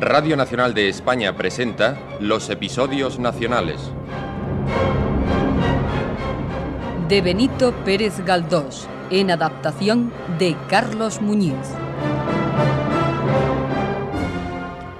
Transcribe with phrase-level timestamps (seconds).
[0.00, 3.92] Radio Nacional de España presenta los episodios nacionales.
[7.06, 11.54] De Benito Pérez Galdós, en adaptación de Carlos Muñiz.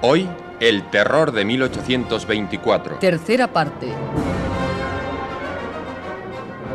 [0.02, 0.29] Hoy,
[0.61, 2.98] el terror de 1824.
[2.98, 3.89] Tercera parte.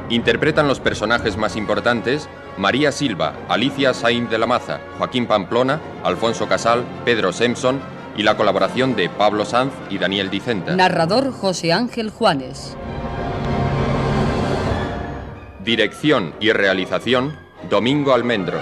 [0.10, 6.48] Interpretan los personajes más importantes María Silva, Alicia Sainz de la Maza, Joaquín Pamplona, Alfonso
[6.48, 7.80] Casal, Pedro Simpson
[8.18, 10.76] y la colaboración de Pablo Sanz y Daniel Dicenta.
[10.76, 12.78] Narrador José Ángel Juanes.
[15.64, 17.36] Dirección y realización
[17.70, 18.62] Domingo Almendros.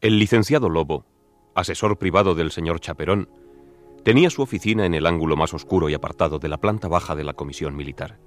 [0.00, 1.04] El licenciado Lobo,
[1.54, 3.28] asesor privado del señor Chaperón,
[4.02, 7.24] tenía su oficina en el ángulo más oscuro y apartado de la planta baja de
[7.24, 8.18] la comisión militar.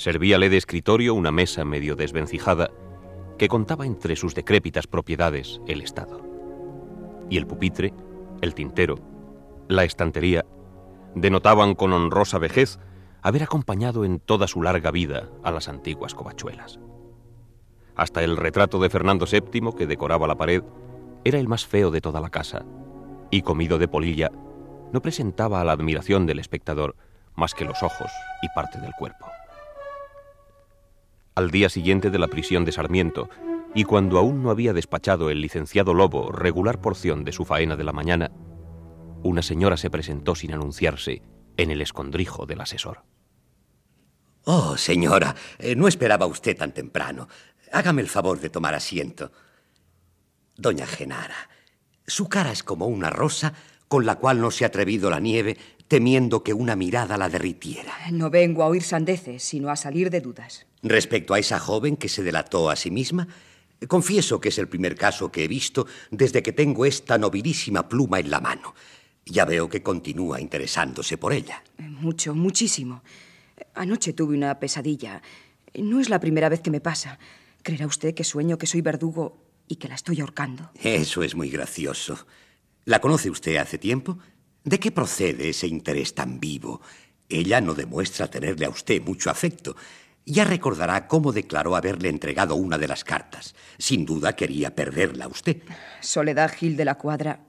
[0.00, 2.70] Servíale de escritorio una mesa medio desvencijada
[3.36, 6.22] que contaba entre sus decrépitas propiedades el Estado.
[7.28, 7.92] Y el pupitre,
[8.40, 8.94] el tintero,
[9.68, 10.46] la estantería,
[11.14, 12.78] denotaban con honrosa vejez
[13.20, 16.80] haber acompañado en toda su larga vida a las antiguas covachuelas.
[17.94, 20.62] Hasta el retrato de Fernando VII que decoraba la pared
[21.24, 22.64] era el más feo de toda la casa,
[23.30, 24.30] y comido de polilla,
[24.94, 26.96] no presentaba a la admiración del espectador
[27.36, 29.26] más que los ojos y parte del cuerpo.
[31.40, 33.30] Al día siguiente de la prisión de Sarmiento,
[33.74, 37.84] y cuando aún no había despachado el licenciado Lobo regular porción de su faena de
[37.84, 38.30] la mañana,
[39.22, 41.22] una señora se presentó sin anunciarse
[41.56, 43.04] en el escondrijo del asesor.
[44.44, 47.26] Oh, señora, eh, no esperaba usted tan temprano.
[47.72, 49.32] Hágame el favor de tomar asiento.
[50.58, 51.48] Doña Genara,
[52.06, 53.54] su cara es como una rosa
[53.90, 55.56] con la cual no se ha atrevido la nieve,
[55.88, 57.92] temiendo que una mirada la derritiera.
[58.12, 60.64] No vengo a oír sandeces, sino a salir de dudas.
[60.84, 63.26] Respecto a esa joven que se delató a sí misma,
[63.88, 68.20] confieso que es el primer caso que he visto desde que tengo esta nobilísima pluma
[68.20, 68.76] en la mano.
[69.26, 71.64] Ya veo que continúa interesándose por ella.
[71.78, 73.02] Mucho, muchísimo.
[73.74, 75.20] Anoche tuve una pesadilla.
[75.74, 77.18] No es la primera vez que me pasa.
[77.64, 80.70] ¿Creerá usted que sueño que soy verdugo y que la estoy ahorcando?
[80.80, 82.24] Eso es muy gracioso.
[82.84, 84.18] ¿La conoce usted hace tiempo?
[84.64, 86.80] ¿De qué procede ese interés tan vivo?
[87.28, 89.76] Ella no demuestra tenerle a usted mucho afecto.
[90.26, 93.54] Ya recordará cómo declaró haberle entregado una de las cartas.
[93.78, 95.62] Sin duda quería perderla a usted.
[96.00, 97.40] Soledad Gil de la Cuadra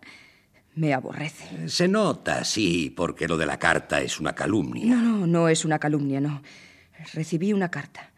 [0.75, 1.67] me aborrece.
[1.67, 4.95] Se nota, sí, porque lo de la carta es una calumnia.
[4.95, 6.41] No, no, no es una calumnia, no.
[7.13, 8.11] Recibí una carta.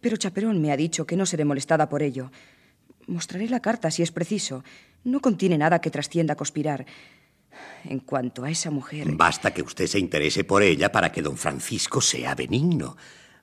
[0.00, 2.30] Pero Chaperón me ha dicho que no seré molestada por ello.
[3.06, 4.62] Mostraré la carta si es preciso.
[5.04, 6.86] No contiene nada que trascienda a conspirar.
[7.84, 9.10] En cuanto a esa mujer.
[9.12, 12.96] Basta que usted se interese por ella para que don Francisco sea benigno.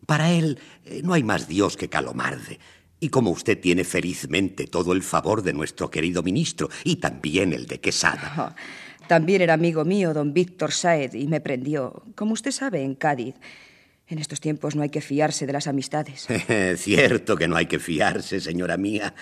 [0.05, 2.59] Para él eh, no hay más Dios que Calomarde.
[2.99, 7.67] Y como usted tiene felizmente todo el favor de nuestro querido ministro y también el
[7.67, 8.33] de Quesada.
[8.37, 12.95] Oh, también era amigo mío don Víctor Saed y me prendió, como usted sabe, en
[12.95, 13.35] Cádiz.
[14.07, 16.27] En estos tiempos no hay que fiarse de las amistades.
[16.77, 19.13] Cierto que no hay que fiarse, señora mía.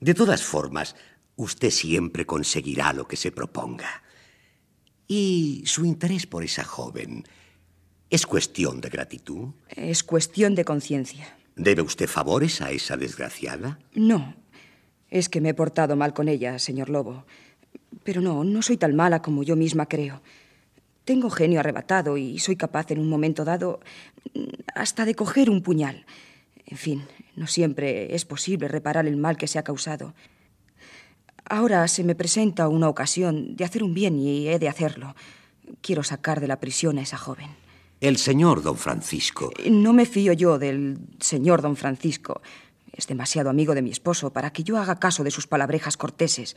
[0.00, 0.94] De todas formas,
[1.38, 4.02] usted siempre conseguirá lo que se proponga.
[5.06, 7.24] ¿Y su interés por esa joven
[8.10, 9.54] es cuestión de gratitud?
[9.68, 11.38] Es cuestión de conciencia.
[11.56, 13.78] ¿Debe usted favores a esa desgraciada?
[13.94, 14.34] No.
[15.10, 17.24] Es que me he portado mal con ella, señor Lobo.
[18.04, 20.20] Pero no, no soy tan mala como yo misma creo.
[21.04, 23.80] Tengo genio arrebatado y soy capaz en un momento dado
[24.74, 26.04] hasta de coger un puñal.
[26.66, 27.04] En fin,
[27.36, 30.14] no siempre es posible reparar el mal que se ha causado.
[31.48, 35.16] Ahora se me presenta una ocasión de hacer un bien y he de hacerlo.
[35.80, 37.48] Quiero sacar de la prisión a esa joven.
[38.00, 39.50] El señor don Francisco.
[39.68, 42.42] No me fío yo del señor don Francisco.
[42.92, 46.54] Es demasiado amigo de mi esposo para que yo haga caso de sus palabrejas corteses.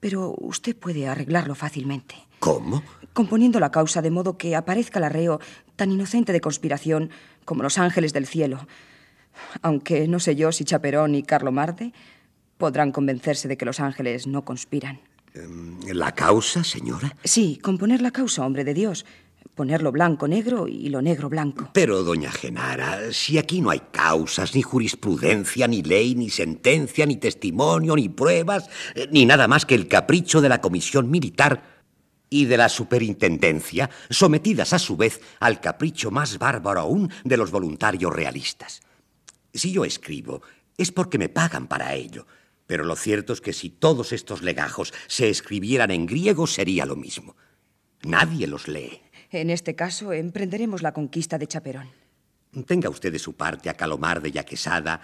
[0.00, 2.16] Pero usted puede arreglarlo fácilmente.
[2.40, 2.82] ¿Cómo?
[3.12, 5.40] Componiendo la causa de modo que aparezca el arreo
[5.76, 7.10] tan inocente de conspiración
[7.44, 8.66] como los ángeles del cielo.
[9.62, 11.92] Aunque no sé yo si Chaperón y Carlo Marde
[12.58, 15.00] podrán convencerse de que los ángeles no conspiran.
[15.34, 17.16] Em, ¿La causa, señora?
[17.24, 19.04] Sí, componer la causa, hombre de Dios.
[19.54, 21.70] Ponerlo blanco negro y lo negro blanco.
[21.72, 27.16] Pero, doña Genara, si aquí no hay causas, ni jurisprudencia, ni ley, ni sentencia, ni
[27.16, 31.62] testimonio, ni pruebas, eh, ni nada más que el capricho de la comisión militar
[32.30, 37.50] y de la superintendencia, sometidas a su vez al capricho más bárbaro aún de los
[37.52, 38.80] voluntarios realistas.
[39.52, 40.42] Si yo escribo,
[40.76, 42.26] es porque me pagan para ello.
[42.66, 46.96] Pero lo cierto es que si todos estos legajos se escribieran en griego sería lo
[46.96, 47.36] mismo.
[48.02, 49.00] Nadie los lee.
[49.30, 51.90] En este caso, emprenderemos la conquista de Chaperón.
[52.66, 55.00] Tenga usted de su parte a Calomar de Yaquesada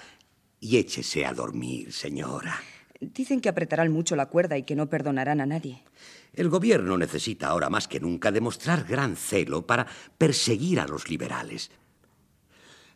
[0.61, 2.61] y échese a dormir, señora.
[3.01, 5.83] Dicen que apretarán mucho la cuerda y que no perdonarán a nadie.
[6.35, 9.87] El gobierno necesita ahora más que nunca demostrar gran celo para
[10.19, 11.71] perseguir a los liberales.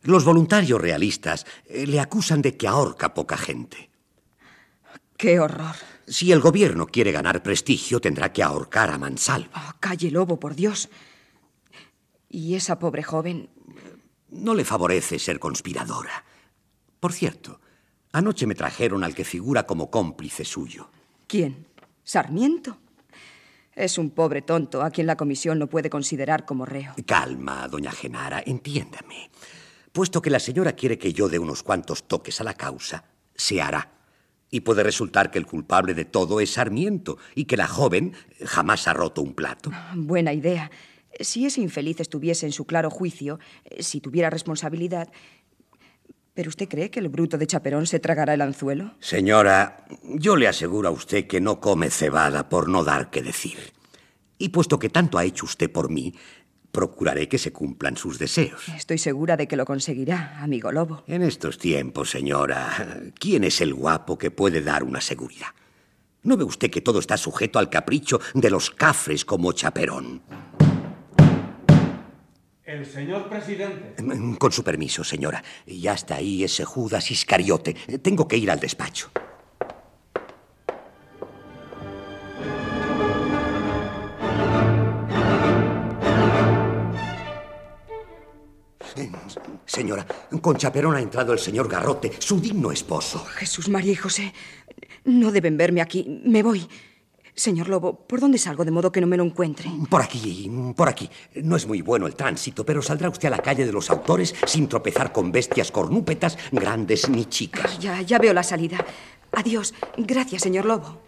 [0.02, 3.90] Los voluntarios realistas eh, le acusan de que ahorca poca gente.
[5.16, 5.76] ¡Qué horror!
[6.06, 9.68] Si el gobierno quiere ganar prestigio, tendrá que ahorcar a mansalva.
[9.70, 10.88] Oh, calle Lobo, por Dios.
[12.28, 13.48] ¿Y esa pobre joven?
[14.28, 16.24] No le favorece ser conspiradora.
[17.00, 17.60] Por cierto,
[18.12, 20.90] anoche me trajeron al que figura como cómplice suyo.
[21.26, 21.66] ¿Quién?
[22.02, 22.78] ¿Sarmiento?
[23.74, 26.94] Es un pobre tonto a quien la comisión no puede considerar como reo.
[27.06, 29.30] Calma, doña Genara, entiéndame.
[29.92, 33.62] Puesto que la señora quiere que yo dé unos cuantos toques a la causa, se
[33.62, 33.93] hará.
[34.54, 38.12] Y puede resultar que el culpable de todo es Sarmiento y que la joven
[38.44, 39.72] jamás ha roto un plato.
[39.96, 40.70] Buena idea.
[41.18, 43.40] Si ese infeliz estuviese en su claro juicio,
[43.80, 45.10] si tuviera responsabilidad.
[46.34, 48.94] ¿Pero usted cree que el bruto de Chaperón se tragará el anzuelo?
[49.00, 53.58] Señora, yo le aseguro a usted que no come cebada por no dar que decir.
[54.38, 56.14] Y puesto que tanto ha hecho usted por mí,
[56.74, 58.68] procuraré que se cumplan sus deseos.
[58.76, 61.04] Estoy segura de que lo conseguirá, amigo Lobo.
[61.06, 65.46] En estos tiempos, señora, ¿quién es el guapo que puede dar una seguridad?
[66.24, 70.22] ¿No ve usted que todo está sujeto al capricho de los cafres como Chaperón?
[72.64, 73.94] El señor presidente.
[74.38, 75.44] Con su permiso, señora.
[75.66, 77.74] Ya está ahí ese Judas Iscariote.
[78.02, 79.10] Tengo que ir al despacho.
[89.66, 90.06] Señora,
[90.40, 93.24] con Chaperón ha entrado el señor Garrote, su digno esposo.
[93.34, 94.32] Jesús María y José,
[95.04, 96.22] no deben verme aquí.
[96.24, 96.68] Me voy.
[97.36, 99.68] Señor Lobo, ¿por dónde salgo de modo que no me lo encuentre?
[99.90, 101.10] Por aquí, por aquí.
[101.42, 104.34] No es muy bueno el tránsito, pero saldrá usted a la calle de los autores
[104.46, 107.78] sin tropezar con bestias cornúpetas, grandes ni chicas.
[107.80, 108.84] Ya, ya veo la salida.
[109.32, 109.74] Adiós.
[109.96, 111.00] Gracias, señor Lobo.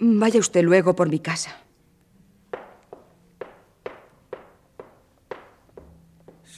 [0.00, 1.62] Vaya usted luego por mi casa.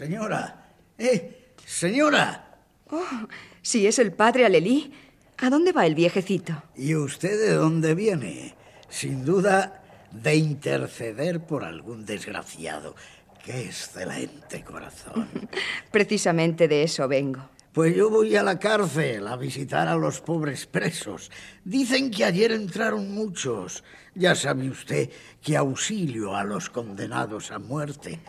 [0.04, 0.66] Señora,
[0.98, 2.58] eh, señora.
[2.90, 3.26] Oh,
[3.62, 4.92] si es el padre Alelí,
[5.38, 6.62] ¿a dónde va el viejecito?
[6.76, 8.54] ¿Y usted de dónde viene?
[8.90, 12.94] Sin duda de interceder por algún desgraciado.
[13.42, 15.26] Qué excelente corazón.
[15.90, 17.48] Precisamente de eso vengo.
[17.72, 21.30] Pues yo voy a la cárcel a visitar a los pobres presos.
[21.64, 23.82] Dicen que ayer entraron muchos.
[24.14, 25.08] Ya sabe usted
[25.40, 28.20] que auxilio a los condenados a muerte.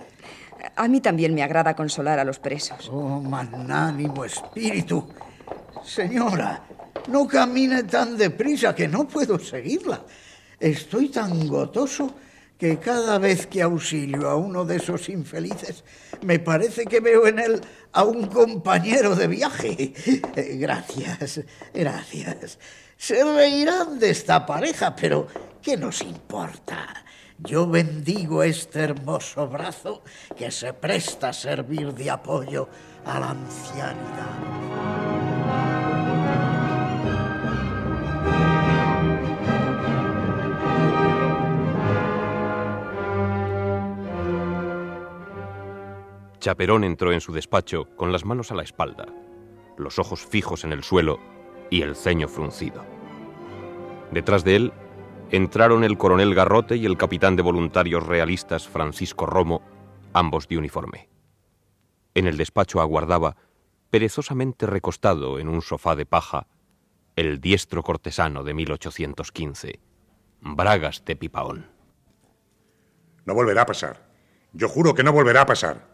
[0.75, 2.90] A mí también me agrada consolar a los presos.
[2.92, 5.07] Oh, magnánimo espíritu.
[5.84, 6.63] Señora,
[7.07, 10.04] no camine tan deprisa que no puedo seguirla.
[10.60, 12.16] Estoy tan gotoso
[12.57, 15.84] que cada vez que auxilio a uno de esos infelices,
[16.22, 17.62] me parece que veo en él
[17.92, 19.94] a un compañero de viaje.
[20.36, 21.42] Gracias,
[21.74, 22.58] gracias.
[22.98, 25.28] Se reirán de esta pareja, pero
[25.62, 27.05] ¿qué nos importa?
[27.40, 30.04] Yo bendigo este hermoso brazo
[30.38, 32.70] que se presta a servir de apoyo
[33.06, 34.40] a la ancianidad.
[46.39, 49.08] Chaperón entró en su despacho con las manos a la espalda,
[49.77, 51.20] los ojos fijos en el suelo
[51.70, 52.86] y el ceño fruncido.
[54.12, 54.74] Detrás de él
[55.32, 59.62] entraron el coronel Garrote y el capitán de voluntarios realistas Francisco Romo,
[60.13, 61.10] ambos de uniforme.
[62.13, 63.36] En el despacho aguardaba,
[63.89, 66.48] perezosamente recostado en un sofá de paja,
[67.15, 69.79] el diestro cortesano de 1815,
[70.41, 71.67] Bragas de Pipaón.
[73.25, 74.05] No volverá a pasar.
[74.53, 75.88] Yo juro que no volverá a pasar.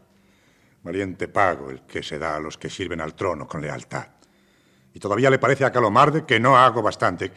[0.83, 4.07] Valiente pago el que se da a los que sirven al trono con lealtad.
[4.93, 7.31] Y todavía le parece a Calomarde que no hago bastante,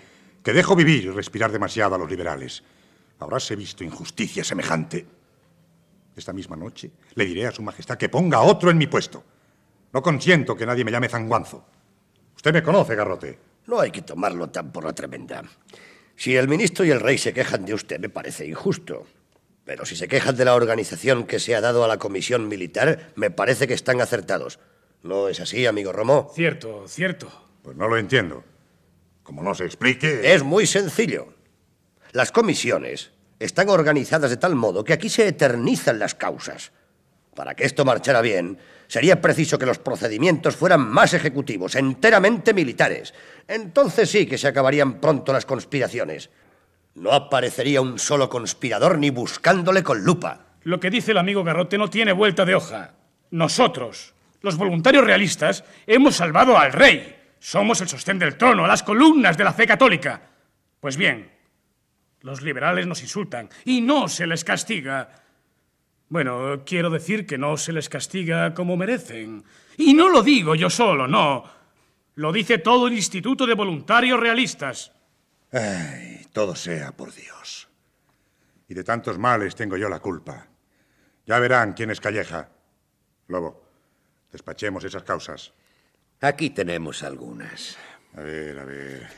[0.44, 2.62] que dejo vivir y respirar demasiado a los liberales.
[3.18, 5.06] Habráse visto injusticia semejante.
[6.14, 9.24] Esta misma noche le diré a Su Majestad que ponga otro en mi puesto.
[9.92, 11.64] No consiento que nadie me llame zanguanzo.
[12.36, 13.38] Usted me conoce, Garrote.
[13.66, 15.42] No hay que tomarlo tan por la tremenda.
[16.14, 19.06] Si el ministro y el rey se quejan de usted, me parece injusto.
[19.64, 23.12] Pero si se quejan de la organización que se ha dado a la comisión militar,
[23.16, 24.60] me parece que están acertados.
[25.02, 26.30] ¿No es así, amigo Romo?
[26.34, 27.30] Cierto, cierto.
[27.62, 28.44] Pues no lo entiendo.
[29.24, 30.32] Como no se explique...
[30.32, 31.34] Es muy sencillo.
[32.12, 36.70] Las comisiones están organizadas de tal modo que aquí se eternizan las causas.
[37.34, 43.12] Para que esto marchara bien, sería preciso que los procedimientos fueran más ejecutivos, enteramente militares.
[43.48, 46.30] Entonces sí que se acabarían pronto las conspiraciones.
[46.94, 50.46] No aparecería un solo conspirador ni buscándole con lupa.
[50.62, 52.92] Lo que dice el amigo Garrote no tiene vuelta de hoja.
[53.30, 57.23] Nosotros, los voluntarios realistas, hemos salvado al rey.
[57.44, 60.18] Somos el sostén del trono, las columnas de la fe católica.
[60.80, 61.30] Pues bien,
[62.22, 65.10] los liberales nos insultan y no se les castiga.
[66.08, 69.44] Bueno, quiero decir que no se les castiga como merecen.
[69.76, 71.44] Y no lo digo yo solo, no.
[72.14, 74.92] Lo dice todo el Instituto de Voluntarios Realistas.
[75.52, 77.68] Ay, todo sea por Dios.
[78.68, 80.46] Y de tantos males tengo yo la culpa.
[81.26, 82.48] Ya verán quién es Calleja.
[83.28, 83.68] Lobo,
[84.32, 85.52] despachemos esas causas.
[86.20, 87.76] Aquí tenemos algunas.
[88.16, 89.08] A ver, a ver.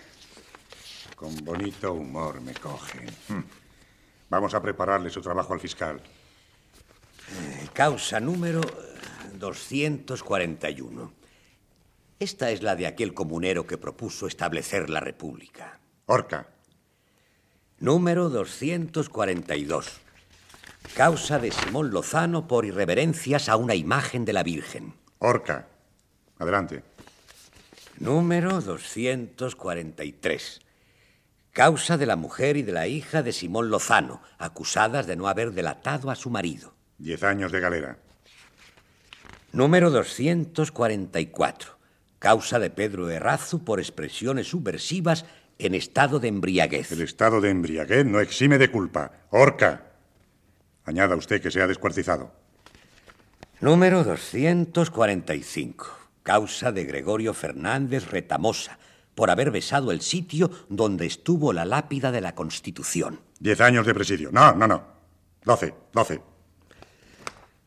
[1.15, 3.07] Con bonito humor me cogen.
[3.29, 3.45] Hm.
[4.29, 6.01] Vamos a prepararle su trabajo al fiscal.
[6.01, 8.61] Eh, causa número
[9.35, 11.13] 241.
[12.19, 15.79] Esta es la de aquel comunero que propuso establecer la República.
[16.07, 16.49] Orca.
[17.79, 20.01] Número 242.
[20.95, 24.95] Causa de Simón Lozano por irreverencias a una imagen de la Virgen.
[25.19, 25.69] Orca.
[26.39, 26.83] Adelante.
[27.99, 30.61] Número 243.
[31.53, 35.53] Causa de la mujer y de la hija de Simón Lozano, acusadas de no haber
[35.53, 36.75] delatado a su marido.
[36.99, 37.97] Diez años de galera.
[39.53, 41.79] Número 244.
[42.19, 45.25] Causa de Pedro Errazu por expresiones subversivas
[45.59, 46.93] en estado de embriaguez.
[46.93, 49.13] El estado de embriaguez no exime de culpa.
[49.31, 49.85] Orca.
[50.85, 52.31] Añada usted que sea descuartizado.
[53.61, 56.06] Número 245.
[56.27, 58.81] Causa de Gregorio Fernández Retamosa
[59.15, 63.21] por haber besado el sitio donde estuvo la lápida de la Constitución.
[63.39, 64.31] Diez años de presidio.
[64.33, 64.83] No, no, no.
[65.45, 66.21] Doce, doce.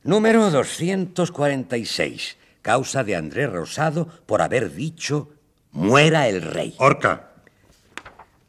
[0.04, 2.36] Número 246.
[2.62, 5.30] Causa de Andrés Rosado por haber dicho
[5.72, 6.76] muera el rey.
[6.80, 7.32] Orca.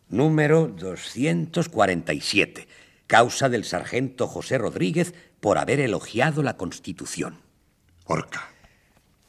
[0.09, 2.67] Número 247.
[3.07, 7.39] Causa del sargento José Rodríguez por haber elogiado la Constitución.
[8.07, 8.51] Orca.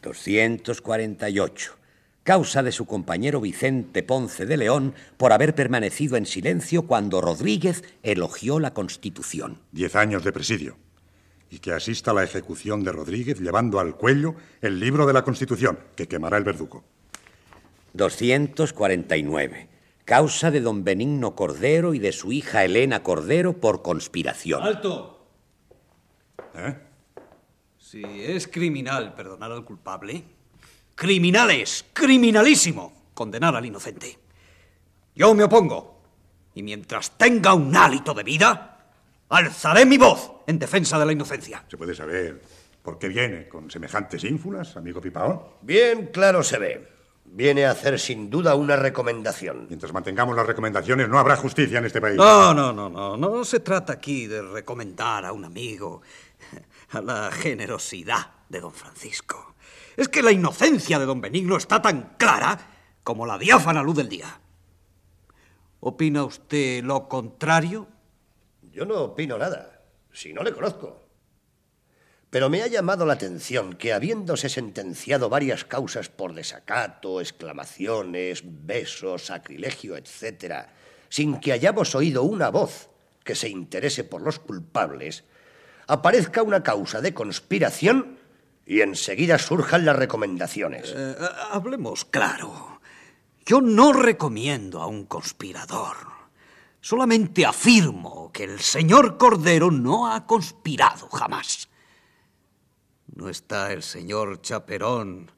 [0.01, 1.77] 248.
[2.23, 7.83] Causa de su compañero Vicente Ponce de León por haber permanecido en silencio cuando Rodríguez
[8.03, 9.59] elogió la Constitución.
[9.71, 10.77] Diez años de presidio.
[11.49, 15.23] Y que asista a la ejecución de Rodríguez llevando al cuello el libro de la
[15.23, 16.83] Constitución, que quemará el verdugo.
[17.93, 19.67] 249.
[20.05, 24.61] Causa de don Benigno Cordero y de su hija Elena Cordero por conspiración.
[24.61, 25.25] ¡Alto!
[26.55, 26.75] ¿Eh?
[27.91, 30.23] Si es criminal perdonar al culpable,
[30.95, 34.17] criminal es, criminalísimo, condenar al inocente.
[35.13, 35.99] Yo me opongo.
[36.55, 38.79] Y mientras tenga un hálito de vida,
[39.27, 41.65] alzaré mi voz en defensa de la inocencia.
[41.67, 42.41] ¿Se puede saber
[42.81, 45.41] por qué viene con semejantes ínfulas, amigo Pipaón?
[45.61, 46.87] Bien claro se ve.
[47.25, 49.65] Viene a hacer sin duda una recomendación.
[49.67, 52.15] Mientras mantengamos las recomendaciones, no habrá justicia en este país.
[52.15, 53.17] No, no, no, no.
[53.17, 56.01] No se trata aquí de recomendar a un amigo
[56.91, 59.55] a la generosidad de don Francisco.
[59.97, 62.59] Es que la inocencia de don Benigno está tan clara
[63.03, 64.39] como la diáfana luz del día.
[65.79, 67.87] ¿Opina usted lo contrario?
[68.71, 69.81] Yo no opino nada,
[70.11, 71.01] si no le conozco.
[72.29, 79.25] Pero me ha llamado la atención que, habiéndose sentenciado varias causas por desacato, exclamaciones, besos,
[79.25, 80.67] sacrilegio, etc.,
[81.09, 82.89] sin que hayamos oído una voz
[83.25, 85.25] que se interese por los culpables,
[85.87, 88.17] aparezca una causa de conspiración
[88.65, 90.93] y enseguida surjan las recomendaciones.
[90.95, 91.15] Eh,
[91.51, 92.79] hablemos claro.
[93.45, 95.97] Yo no recomiendo a un conspirador.
[96.79, 101.69] Solamente afirmo que el señor Cordero no ha conspirado jamás.
[103.13, 105.31] ¿No está el señor Chaperón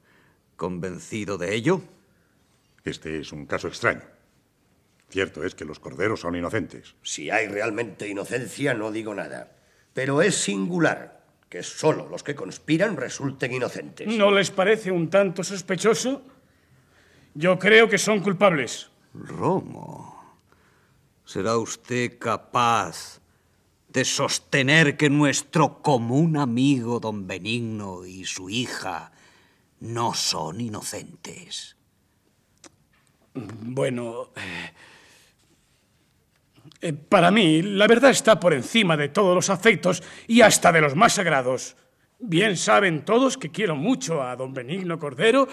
[0.56, 1.82] convencido de ello?
[2.84, 4.02] Este es un caso extraño.
[5.10, 6.94] Cierto es que los corderos son inocentes.
[7.02, 9.53] Si hay realmente inocencia, no digo nada.
[9.94, 14.08] Pero es singular que solo los que conspiran resulten inocentes.
[14.08, 16.22] ¿No les parece un tanto sospechoso?
[17.34, 18.90] Yo creo que son culpables.
[19.14, 20.36] Romo,
[21.24, 23.20] ¿será usted capaz
[23.88, 29.12] de sostener que nuestro común amigo don Benigno y su hija
[29.78, 31.76] no son inocentes?
[33.34, 34.72] Bueno, eh,
[36.92, 40.94] para mí la verdad está por encima de todos los afectos y hasta de los
[40.94, 41.76] más sagrados.
[42.18, 45.48] Bien saben todos que quiero mucho a don Benigno Cordero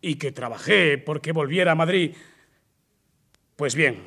[0.00, 2.14] y que trabajé porque volviera a Madrid.
[3.56, 4.02] Pues bien,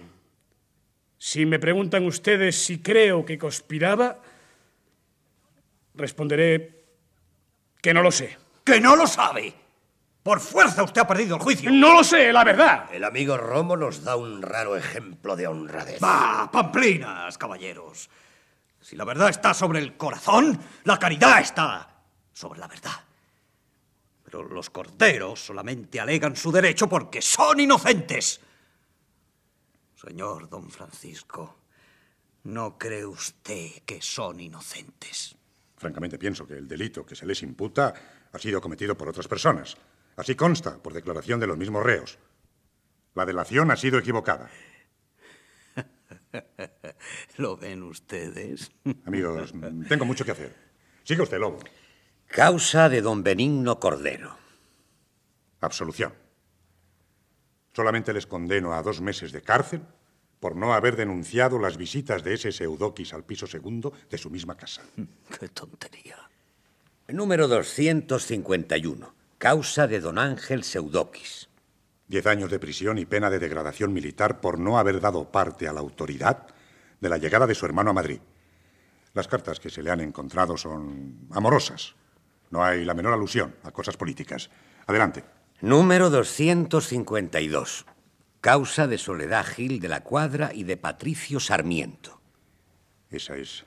[1.17, 4.21] si me preguntan ustedes si creo que conspiraba,
[5.95, 6.83] responderé
[7.81, 8.37] que no lo sé.
[8.63, 9.66] ¡Que no lo sabe!
[10.27, 11.71] Por fuerza usted ha perdido el juicio.
[11.71, 12.93] No lo sé, la verdad.
[12.93, 16.01] El amigo Romo nos da un raro ejemplo de honradez.
[16.01, 18.09] ¡Bah, pamplinas, caballeros!
[18.81, 22.01] Si la verdad está sobre el corazón, la caridad está
[22.33, 22.91] sobre la verdad.
[24.25, 28.41] Pero los corderos solamente alegan su derecho porque son inocentes.
[29.95, 31.55] Señor don Francisco,
[32.43, 35.37] ¿no cree usted que son inocentes?
[35.77, 37.93] Francamente pienso que el delito que se les imputa
[38.33, 39.77] ha sido cometido por otras personas.
[40.17, 42.17] Así consta por declaración de los mismos reos.
[43.13, 44.49] La delación ha sido equivocada.
[47.37, 48.71] ¿Lo ven ustedes?
[49.05, 49.53] Amigos,
[49.87, 50.55] tengo mucho que hacer.
[51.03, 51.59] Siga usted, Lobo.
[52.25, 54.35] Causa de don Benigno Cordero.
[55.61, 56.13] Absolución.
[57.73, 59.81] Solamente les condeno a dos meses de cárcel
[60.39, 64.57] por no haber denunciado las visitas de ese Seudoquis al piso segundo de su misma
[64.57, 64.81] casa.
[65.39, 66.17] ¡Qué tontería!
[67.07, 69.16] Número 251.
[69.37, 71.47] Causa de don Ángel Seudoquis.
[72.07, 75.73] Diez años de prisión y pena de degradación militar por no haber dado parte a
[75.73, 76.47] la autoridad
[76.99, 78.19] de la llegada de su hermano a Madrid.
[79.13, 81.93] Las cartas que se le han encontrado son amorosas.
[82.49, 84.49] No hay la menor alusión a cosas políticas.
[84.87, 85.23] Adelante.
[85.61, 87.85] Número 252.
[88.41, 92.21] Causa de Soledad Gil de la Cuadra y de Patricio Sarmiento.
[93.11, 93.65] Esa es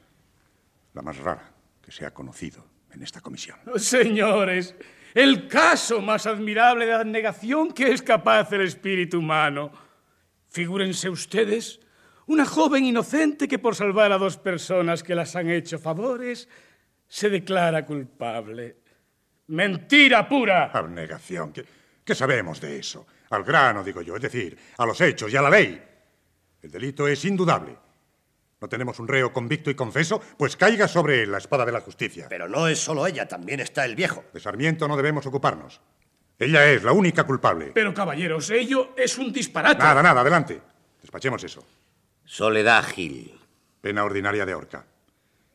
[0.95, 3.59] la más rara que se ha conocido en esta comisión.
[3.77, 4.75] Señores,
[5.15, 9.73] el caso más admirable de abnegación que es capaz el espíritu humano.
[10.49, 11.81] Figúrense ustedes
[12.27, 16.49] una joven inocente que por salvar a dos personas que las han hecho favores
[17.09, 18.77] se declara culpable.
[19.49, 20.67] Mentira pura.
[20.67, 21.53] Abnegación.
[21.53, 21.65] ¿Qué,
[22.05, 23.05] qué sabemos de eso?
[23.31, 25.83] Al grano, digo yo, es decir, a los hechos y a la ley.
[26.63, 27.77] El delito es indudable.
[28.61, 30.21] ¿No tenemos un reo convicto y confeso?
[30.37, 32.27] Pues caiga sobre él la espada de la justicia.
[32.29, 34.25] Pero no es solo ella, también está el viejo.
[34.35, 35.81] De Sarmiento no debemos ocuparnos.
[36.39, 37.71] Ella es la única culpable.
[37.73, 39.79] Pero, caballeros, ello es un disparate.
[39.79, 40.61] Nada, nada, adelante.
[41.01, 41.67] Despachemos eso.
[42.25, 43.35] Soledad Gil.
[43.81, 44.85] Pena ordinaria de horca.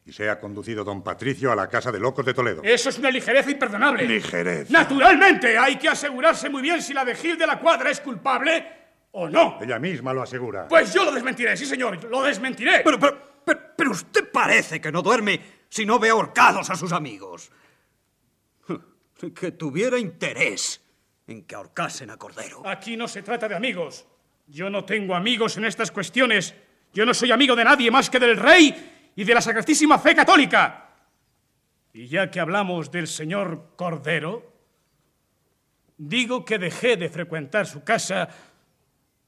[0.03, 2.61] Y sea conducido don Patricio a la casa de locos de Toledo.
[2.63, 4.07] Eso es una ligereza imperdonable.
[4.07, 4.71] Ligereza.
[4.71, 8.84] Naturalmente, hay que asegurarse muy bien si la de Gil de la Cuadra es culpable
[9.17, 9.57] o no.
[9.61, 10.67] Ella misma lo asegura.
[10.67, 12.81] Pues yo lo desmentiré, sí, señor, lo desmentiré.
[12.83, 16.91] Pero, pero, pero, pero usted parece que no duerme si no ve ahorcados a sus
[16.91, 17.51] amigos.
[19.33, 20.81] Que tuviera interés
[21.25, 22.67] en que ahorcasen a Cordero.
[22.67, 24.05] Aquí no se trata de amigos.
[24.47, 26.53] Yo no tengo amigos en estas cuestiones.
[26.93, 30.13] Yo no soy amigo de nadie más que del rey y de la sacratísima fe
[30.13, 30.89] católica.
[31.93, 34.53] Y ya que hablamos del señor Cordero,
[35.97, 38.27] digo que dejé de frecuentar su casa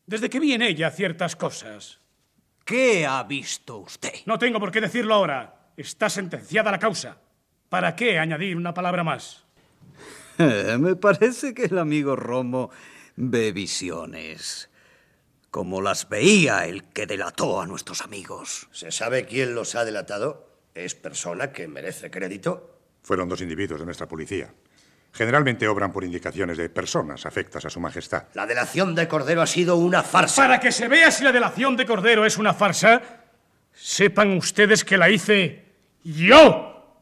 [0.08, 2.00] desde que vi en ella ciertas cosas.
[2.65, 4.13] ¿Qué ha visto usted?
[4.26, 5.72] No tengo por qué decirlo ahora.
[5.78, 7.17] Está sentenciada la causa.
[7.70, 9.46] ¿Para qué añadir una palabra más?
[10.38, 12.72] Me parece que el amigo Romo
[13.15, 14.70] ve visiones,
[15.52, 18.67] como las veía el que delató a nuestros amigos.
[18.72, 20.48] ¿Se sabe quién los ha delatado?
[20.74, 22.80] ¿Es persona que merece crédito?
[23.02, 24.54] Fueron dos individuos de nuestra policía.
[25.17, 28.25] Generalmente obran por indicaciones de personas afectas a su majestad.
[28.36, 30.43] La delación de Cordero ha sido una farsa.
[30.43, 33.01] Para que se vea si la delación de Cordero es una farsa,
[33.73, 37.01] sepan ustedes que la hice yo.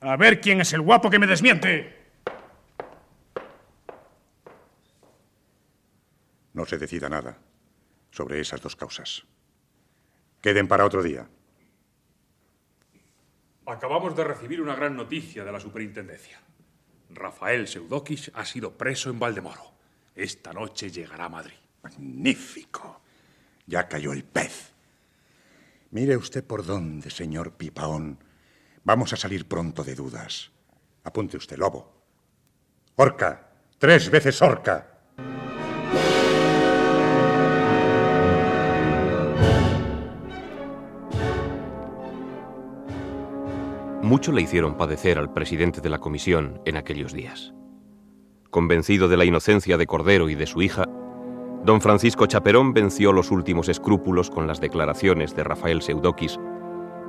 [0.00, 1.96] A ver quién es el guapo que me desmiente.
[6.54, 7.38] No se decida nada
[8.10, 9.22] sobre esas dos causas.
[10.40, 11.28] Queden para otro día.
[13.66, 16.40] Acabamos de recibir una gran noticia de la superintendencia.
[17.14, 19.72] Rafael Seudoquis ha sido preso en Valdemoro.
[20.14, 21.54] Esta noche llegará a Madrid.
[21.82, 23.00] Magnífico.
[23.66, 24.72] Ya cayó el pez.
[25.90, 28.18] Mire usted por dónde, señor Pipaón.
[28.84, 30.50] Vamos a salir pronto de dudas.
[31.04, 32.02] Apunte usted, lobo.
[32.96, 33.48] Orca.
[33.78, 34.93] Tres veces orca.
[44.04, 47.54] Mucho le hicieron padecer al presidente de la comisión en aquellos días.
[48.50, 50.84] Convencido de la inocencia de Cordero y de su hija,
[51.64, 56.38] don Francisco Chaperón venció los últimos escrúpulos con las declaraciones de Rafael Seudoquis,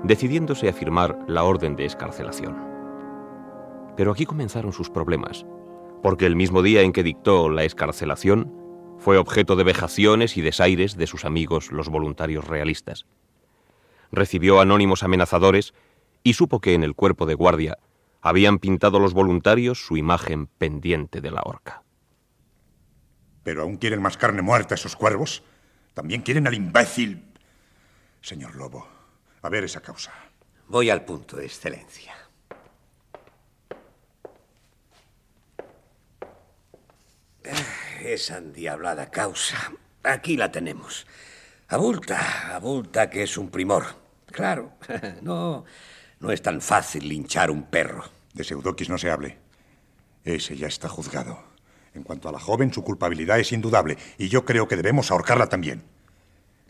[0.03, 2.55] decidiéndose a firmar la orden de escarcelación.
[3.97, 5.45] Pero aquí comenzaron sus problemas,
[6.01, 8.53] porque el mismo día en que dictó la escarcelación,
[8.99, 13.05] fue objeto de vejaciones y desaires de sus amigos los voluntarios realistas.
[14.13, 15.73] Recibió anónimos amenazadores
[16.25, 17.77] y supo que en el cuerpo de guardia
[18.19, 21.83] habían pintado los voluntarios su imagen pendiente de la horca.
[23.43, 25.43] ¿Pero aún quieren más carne muerta esos cuervos?
[25.93, 27.23] ¿También quieren al imbécil?
[28.21, 28.87] Señor Lobo,
[29.43, 30.11] a ver esa causa.
[30.67, 32.15] Voy al punto, Excelencia.
[37.45, 39.73] Ah, Esa endiablada causa.
[40.01, 41.05] Aquí la tenemos.
[41.67, 43.85] Abulta, abulta que es un primor.
[44.31, 44.71] Claro,
[45.21, 45.65] no,
[46.25, 48.03] no es tan fácil linchar un perro.
[48.33, 49.37] De Seudoquis no se hable.
[50.23, 51.37] Ese ya está juzgado.
[51.93, 55.47] En cuanto a la joven, su culpabilidad es indudable y yo creo que debemos ahorcarla
[55.47, 55.83] también.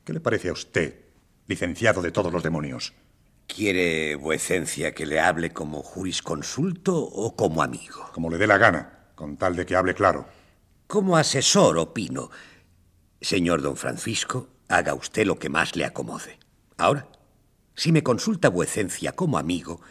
[0.03, 0.99] ¿Qué le parece a usted,
[1.47, 2.93] licenciado de todos los demonios?
[3.47, 8.09] ¿Quiere vuecencia que le hable como jurisconsulto o como amigo?
[8.11, 10.27] Como le dé la gana, con tal de que hable claro.
[10.85, 12.29] Como asesor, opino.
[13.21, 16.37] Señor don Francisco, haga usted lo que más le acomode.
[16.77, 17.07] Ahora,
[17.75, 19.81] si me consulta vuecencia como amigo,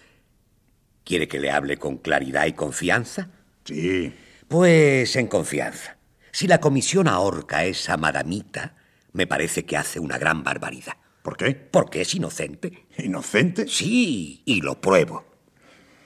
[1.04, 3.28] ¿quiere que le hable con claridad y confianza?
[3.64, 4.14] Sí.
[4.48, 5.98] Pues en confianza.
[6.32, 8.76] Si la comisión ahorca a esa madamita,
[9.12, 10.94] me parece que hace una gran barbaridad.
[11.22, 11.54] ¿Por qué?
[11.54, 12.86] Porque es inocente.
[12.98, 13.66] ¿Inocente?
[13.68, 15.24] Sí, y lo pruebo.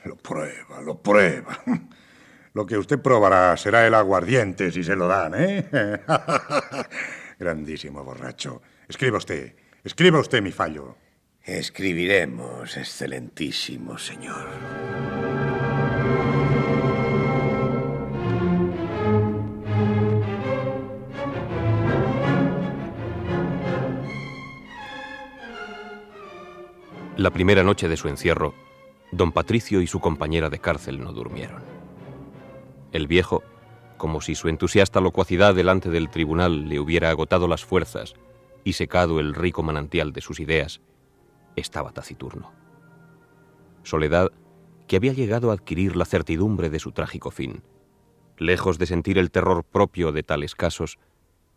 [0.04, 1.62] Lo prueba, lo prueba.
[2.54, 5.68] Lo que usted probará será el aguardiente si se lo dan, ¿eh?
[7.38, 8.62] Grandísimo borracho.
[8.88, 10.96] Escriba usted, escriba usted mi fallo.
[11.48, 14.50] Escribiremos, excelentísimo señor.
[27.16, 28.52] La primera noche de su encierro,
[29.10, 31.62] don Patricio y su compañera de cárcel no durmieron.
[32.92, 33.42] El viejo,
[33.96, 38.12] como si su entusiasta locuacidad delante del tribunal le hubiera agotado las fuerzas
[38.64, 40.82] y secado el rico manantial de sus ideas,
[41.58, 42.52] estaba taciturno.
[43.82, 44.30] Soledad,
[44.86, 47.62] que había llegado a adquirir la certidumbre de su trágico fin,
[48.38, 50.98] lejos de sentir el terror propio de tales casos,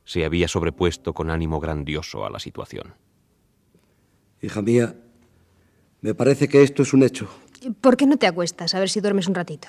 [0.04, 2.96] se había sobrepuesto con ánimo grandioso a la situación.
[4.42, 4.96] Hija mía,
[6.02, 7.30] me parece que esto es un hecho.
[7.80, 9.68] ¿Por qué no te acuestas a ver si duermes un ratito?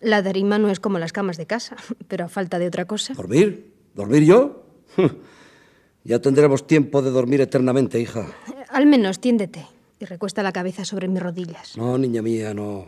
[0.00, 1.76] La darima no es como las camas de casa,
[2.08, 3.14] pero a falta de otra cosa.
[3.14, 3.74] ¿Dormir?
[3.94, 4.64] ¿Dormir yo?
[6.04, 8.26] ya tendremos tiempo de dormir eternamente, hija.
[8.70, 9.66] Al menos tiéndete
[9.98, 11.76] y recuesta la cabeza sobre mis rodillas.
[11.76, 12.86] No, niña mía, no.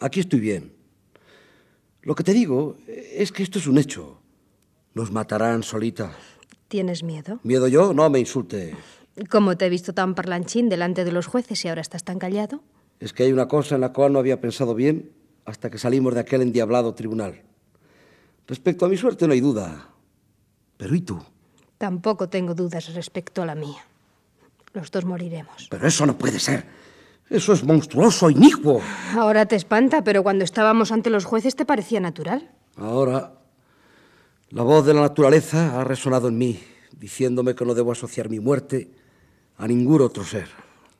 [0.00, 0.72] Aquí estoy bien.
[2.02, 4.20] Lo que te digo es que esto es un hecho.
[4.94, 6.12] Nos matarán solita.
[6.68, 7.38] ¿Tienes miedo?
[7.44, 7.94] ¿Miedo yo?
[7.94, 8.76] No me insulte.
[9.28, 12.62] ¿Cómo te he visto tan parlanchín delante de los jueces y ahora estás tan callado?
[12.98, 15.12] Es que hay una cosa en la cual no había pensado bien
[15.44, 17.42] hasta que salimos de aquel endiablado tribunal.
[18.46, 19.90] Respecto a mi suerte no hay duda.
[20.76, 21.20] Pero ¿y tú?
[21.78, 23.84] Tampoco tengo dudas respecto a la mía.
[24.72, 25.68] Los dos moriremos.
[25.70, 26.66] Pero eso no puede ser.
[27.28, 28.80] Eso es monstruoso, inicuo.
[29.16, 32.50] Ahora te espanta, pero cuando estábamos ante los jueces te parecía natural.
[32.76, 33.34] Ahora,
[34.50, 36.60] la voz de la naturaleza ha resonado en mí,
[36.96, 38.90] diciéndome que no debo asociar mi muerte
[39.56, 40.48] a ningún otro ser.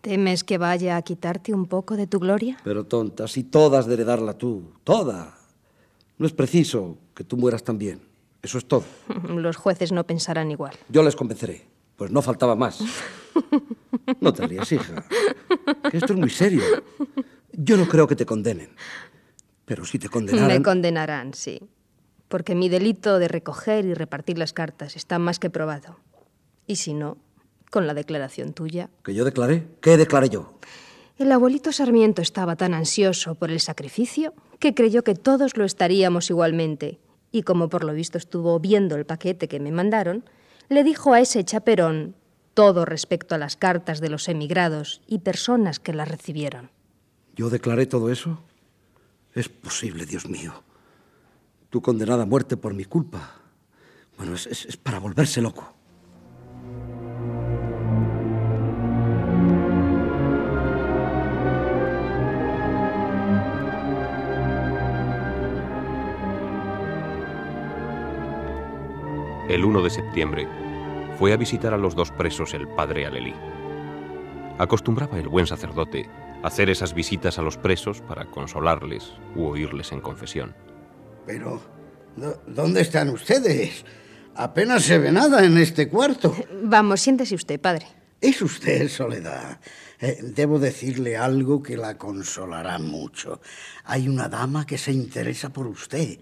[0.03, 2.59] ¿Temes que vaya a quitarte un poco de tu gloria?
[2.65, 5.37] Pero tonta, si todas de heredarla tú, toda.
[6.17, 8.01] No es preciso que tú mueras también.
[8.41, 8.85] Eso es todo.
[9.29, 10.75] Los jueces no pensarán igual.
[10.89, 11.67] Yo les convenceré.
[11.97, 12.81] Pues no faltaba más.
[14.21, 15.05] No te rías, hija.
[15.91, 16.63] Que esto es muy serio.
[17.53, 18.71] Yo no creo que te condenen.
[19.65, 20.49] Pero si te condenaran...
[20.49, 21.61] Me condenarán, sí.
[22.29, 25.99] Porque mi delito de recoger y repartir las cartas está más que probado.
[26.67, 27.19] Y si no,
[27.71, 28.91] con la declaración tuya.
[29.05, 29.67] ¿Que yo declaré?
[29.81, 30.55] ¿Qué declaré yo?
[31.19, 36.31] El abuelito Sarmiento estaba tan ansioso por el sacrificio que creyó que todos lo estaríamos
[36.31, 36.99] igualmente.
[37.31, 40.25] Y como por lo visto estuvo viendo el paquete que me mandaron,
[40.69, 42.15] le dijo a ese chaperón
[42.61, 46.71] todo respecto a las cartas de los emigrados y personas que las recibieron.
[47.35, 48.39] ¿Yo declaré todo eso?
[49.33, 50.53] Es posible, Dios mío.
[51.71, 53.33] Tú condenada a muerte por mi culpa.
[54.19, 55.73] Bueno, es, es, es para volverse loco.
[69.49, 70.60] El 1 de septiembre
[71.21, 73.35] fue a visitar a los dos presos el padre Alelí.
[74.57, 76.09] Acostumbraba el buen sacerdote
[76.43, 80.57] hacer esas visitas a los presos para consolarles u oírles en confesión.
[81.27, 81.61] Pero,
[82.47, 83.85] ¿dónde están ustedes?
[84.35, 86.35] Apenas se ve nada en este cuarto.
[86.63, 87.87] Vamos, siéntese usted, padre.
[88.19, 89.61] Es usted, Soledad.
[90.01, 93.43] Eh, debo decirle algo que la consolará mucho.
[93.85, 96.19] Hay una dama que se interesa por usted.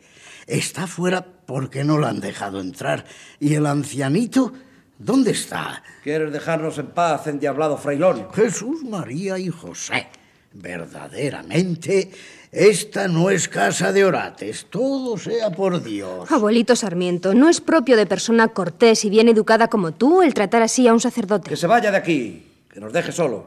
[0.48, 3.04] Está fuera porque no la han dejado entrar.
[3.38, 4.52] ¿Y el ancianito?
[4.98, 5.82] ¿Dónde está?
[6.02, 8.28] ¿Quieres dejarnos en paz, endiablado frailón?
[8.34, 10.08] Jesús, María y José.
[10.52, 12.10] Verdaderamente,
[12.50, 14.66] esta no es casa de orates.
[14.68, 16.30] Todo sea por Dios.
[16.32, 20.62] Abuelito Sarmiento, no es propio de persona cortés y bien educada como tú el tratar
[20.62, 21.48] así a un sacerdote.
[21.48, 23.44] Que se vaya de aquí, que nos deje solos.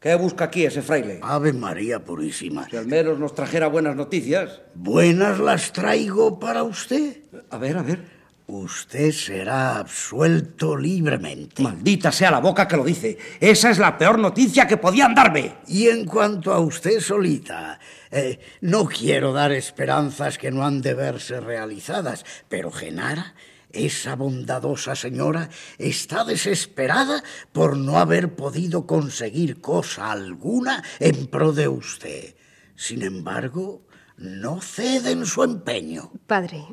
[0.00, 1.20] ¿Qué busca aquí ese fraile?
[1.22, 2.66] Ave María Purísima.
[2.68, 4.62] Si al menos nos trajera buenas noticias.
[4.74, 7.22] Buenas las traigo para usted.
[7.50, 8.13] A ver, a ver.
[8.46, 11.62] Usted será absuelto libremente.
[11.62, 13.16] Maldita sea la boca que lo dice.
[13.40, 15.56] Esa es la peor noticia que podían darme.
[15.66, 17.80] Y en cuanto a usted solita,
[18.10, 23.34] eh, no quiero dar esperanzas que no han de verse realizadas, pero Genara,
[23.72, 31.68] esa bondadosa señora, está desesperada por no haber podido conseguir cosa alguna en pro de
[31.68, 32.36] usted.
[32.76, 33.86] Sin embargo,
[34.18, 36.12] no cede en su empeño.
[36.26, 36.66] Padre,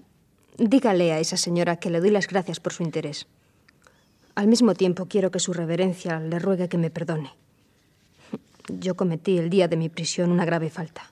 [0.62, 3.28] dígale a esa señora que le doy las gracias por su interés.
[4.36, 7.32] Al mismo tiempo quiero que su reverencia le ruegue que me perdone.
[8.68, 11.12] Yo cometí el día de mi prisión una grave falta.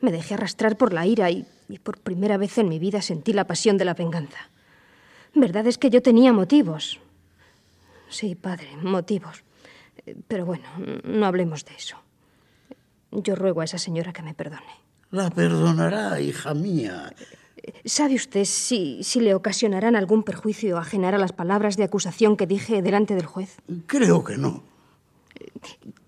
[0.00, 3.32] Me dejé arrastrar por la ira y, y por primera vez en mi vida sentí
[3.32, 4.50] la pasión de la venganza.
[5.34, 7.00] Verdad es que yo tenía motivos.
[8.08, 9.42] Sí, padre, motivos.
[10.28, 10.68] Pero bueno,
[11.04, 11.96] no hablemos de eso.
[13.10, 14.62] Yo ruego a esa señora que me perdone.
[15.10, 17.12] La perdonará, hija mía.
[17.84, 22.46] ¿Sabe usted si, si le ocasionarán algún perjuicio ajenar a las palabras de acusación que
[22.46, 23.56] dije delante del juez?
[23.86, 24.62] Creo que no.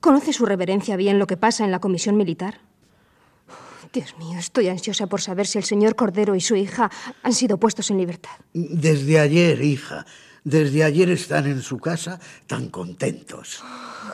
[0.01, 2.61] ¿Conoce su reverencia bien lo que pasa en la comisión militar?
[3.92, 6.90] Dios mío, estoy ansiosa por saber si el señor Cordero y su hija
[7.23, 8.33] han sido puestos en libertad.
[8.53, 10.05] Desde ayer, hija.
[10.45, 13.64] Desde ayer están en su casa tan contentos.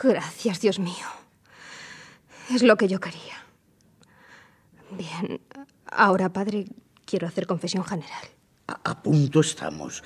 [0.03, 1.07] Gracias, Dios mío.
[2.55, 3.45] Es lo que yo quería.
[4.97, 5.41] Bien,
[5.91, 6.67] ahora, padre,
[7.13, 8.25] quiero hacer confesión general.
[8.69, 10.03] A, a punto estamos.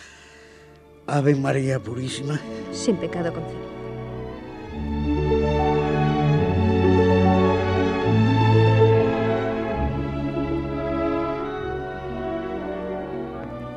[1.06, 2.40] Ave María Purísima.
[2.72, 3.76] Sin pecado concebido.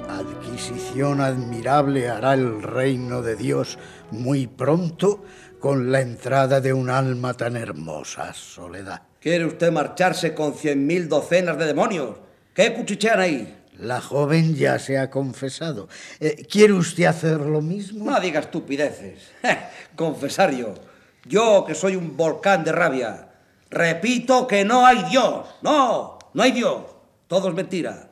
[0.09, 3.77] Adquisición admirable hará el reino de Dios
[4.09, 5.23] muy pronto
[5.59, 9.03] con la entrada de un alma tan hermosa, Soledad.
[9.21, 12.28] ¿Quiere usted marcharse con cien mil docenas de demonios?
[12.53, 13.55] ¿Qué cuchichean ahí?
[13.77, 15.87] La joven ya se ha confesado.
[16.19, 18.11] Eh, ¿Quiere usted hacer lo mismo?
[18.11, 19.31] No diga estupideces.
[19.95, 20.73] Confesar yo.
[21.25, 23.29] Yo que soy un volcán de rabia.
[23.69, 25.47] Repito que no hay Dios.
[25.61, 26.83] No, no hay Dios.
[27.27, 28.11] Todo es mentira.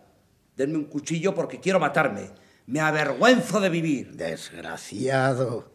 [0.56, 2.30] Denme un cuchillo porque quiero matarme.
[2.67, 4.13] Me avergüenzo de vivir.
[4.13, 5.73] Desgraciado.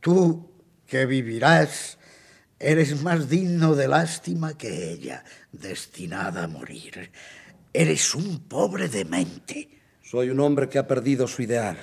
[0.00, 0.50] Tú
[0.86, 1.98] que vivirás,
[2.58, 7.10] eres más digno de lástima que ella, destinada a morir.
[7.72, 9.68] Eres un pobre demente.
[10.02, 11.78] Soy un hombre que ha perdido su ideal.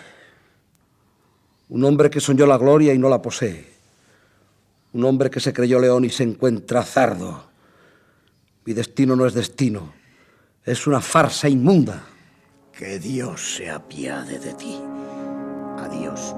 [1.70, 3.66] Un hombre que soñó la gloria y no la posee.
[4.94, 7.50] Un hombre que se creyó león y se encuentra zardo.
[8.66, 9.94] Mi destino no es destino.
[10.64, 12.04] Es una farsa inmunda.
[12.72, 14.80] Que Dios se apiade de ti.
[15.78, 16.34] Adiós.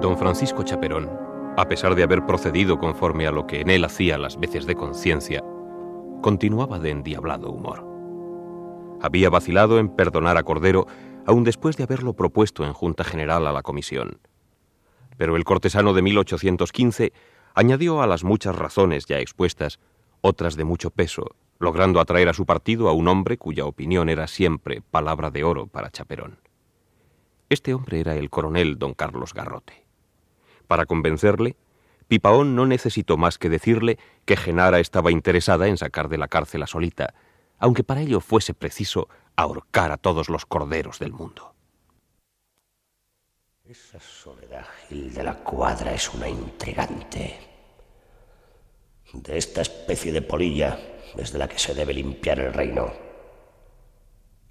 [0.00, 1.10] Don Francisco Chaperón,
[1.56, 4.76] a pesar de haber procedido conforme a lo que en él hacía las veces de
[4.76, 5.42] conciencia,
[6.22, 7.84] continuaba de endiablado humor.
[9.02, 10.86] Había vacilado en perdonar a Cordero
[11.26, 14.20] aun después de haberlo propuesto en Junta General a la Comisión.
[15.16, 17.12] Pero el cortesano de 1815
[17.54, 19.80] añadió a las muchas razones ya expuestas
[20.20, 24.28] otras de mucho peso, logrando atraer a su partido a un hombre cuya opinión era
[24.28, 26.38] siempre palabra de oro para Chaperón.
[27.48, 29.87] Este hombre era el coronel don Carlos Garrote.
[30.68, 31.56] Para convencerle,
[32.06, 36.62] Pipaón no necesitó más que decirle que Genara estaba interesada en sacar de la cárcel
[36.62, 37.14] a Solita,
[37.58, 41.54] aunque para ello fuese preciso ahorcar a todos los corderos del mundo.
[43.64, 47.38] Esa soledad Gil de la cuadra es una intrigante.
[49.12, 50.78] De esta especie de polilla
[51.16, 52.92] es de la que se debe limpiar el reino.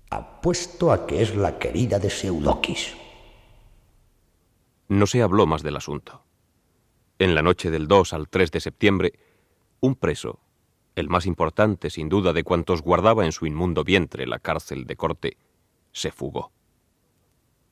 [0.10, 2.95] Apuesto a que es la querida de Seudoquis.
[4.88, 6.23] No se habló más del asunto.
[7.19, 9.13] En la noche del 2 al 3 de septiembre,
[9.80, 10.39] un preso,
[10.95, 14.95] el más importante sin duda de cuantos guardaba en su inmundo vientre la cárcel de
[14.95, 15.38] corte,
[15.91, 16.52] se fugó.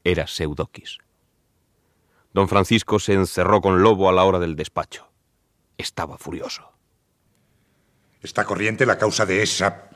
[0.04, 1.00] Era Seudoquis.
[2.34, 5.10] Don Francisco se encerró con Lobo a la hora del despacho.
[5.78, 6.72] Estaba furioso.
[8.22, 9.90] Está corriente la causa de esa.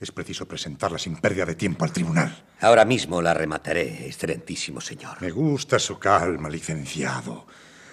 [0.00, 2.44] Es preciso presentarla sin pérdida de tiempo al tribunal.
[2.60, 5.20] Ahora mismo la remataré, excelentísimo señor.
[5.20, 7.46] Me gusta su calma, licenciado.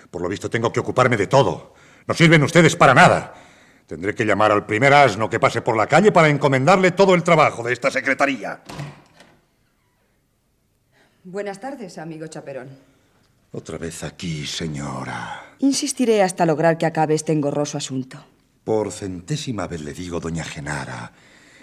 [0.10, 1.74] Por lo visto tengo que ocuparme de todo.
[2.08, 3.34] No sirven ustedes para nada.
[3.86, 7.24] Tendré que llamar al primer asno que pase por la calle para encomendarle todo el
[7.24, 8.62] trabajo de esta secretaría.
[11.26, 12.70] Buenas tardes, amigo Chaperón.
[13.52, 15.56] Otra vez aquí, señora.
[15.60, 18.24] Insistiré hasta lograr que acabe este engorroso asunto.
[18.64, 21.12] Por centésima vez le digo, doña Genara,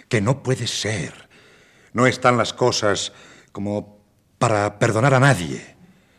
[0.09, 1.29] que no puede ser.
[1.93, 3.13] No están las cosas
[3.51, 3.99] como
[4.37, 5.75] para perdonar a nadie.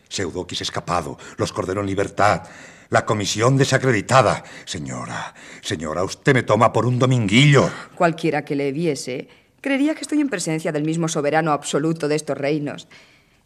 [0.09, 2.43] Seudoquis escapado, los Cordero en libertad,
[2.91, 4.45] la comisión desacreditada.
[4.65, 7.71] Señora, señora, usted me toma por un dominguillo.
[7.95, 9.29] Cualquiera que le viese
[9.61, 12.87] creería que estoy en presencia del mismo soberano absoluto de estos reinos.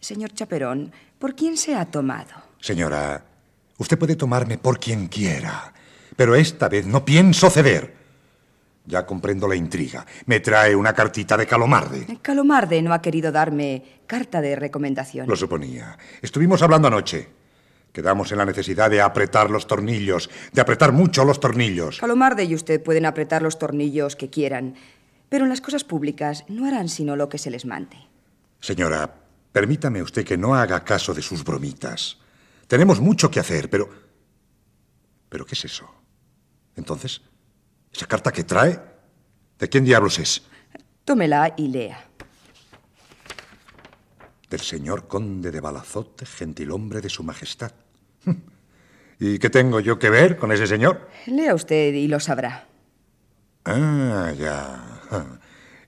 [0.01, 2.31] Señor Chaperón, ¿por quién se ha tomado?
[2.61, 3.25] Señora,
[3.79, 5.73] usted puede tomarme por quien quiera,
[6.17, 8.00] pero esta vez no pienso ceder.
[8.91, 10.05] Ya comprendo la intriga.
[10.27, 12.19] Me trae una cartita de Calomarde.
[12.21, 15.29] Calomarde no ha querido darme carta de recomendación.
[15.29, 15.97] Lo suponía.
[16.21, 17.29] Estuvimos hablando anoche.
[17.93, 22.01] Quedamos en la necesidad de apretar los tornillos, de apretar mucho los tornillos.
[22.01, 24.75] Calomarde y usted pueden apretar los tornillos que quieran,
[25.29, 27.97] pero en las cosas públicas no harán sino lo que se les mande.
[28.61, 29.13] Señora,
[29.53, 32.19] permítame usted que no haga caso de sus bromitas.
[32.67, 33.89] Tenemos mucho que hacer, pero...
[35.29, 35.89] ¿Pero qué es eso?
[36.75, 37.23] Entonces,
[37.93, 38.81] ¿esa carta que trae?
[39.59, 40.43] ¿De quién diablos es?
[41.05, 42.05] Tómela y lea.
[44.49, 47.73] Del señor conde de Balazote, gentilhombre de su majestad.
[49.21, 51.09] ¿Y qué tengo yo que ver con ese señor?
[51.27, 52.67] Lea usted y lo sabrá.
[53.65, 55.01] Ah, ya.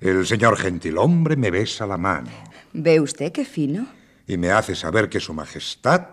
[0.00, 2.28] El señor gentilhombre me besa la mano.
[2.72, 3.86] ¿Ve usted qué fino?
[4.26, 6.08] Y me hace saber que su majestad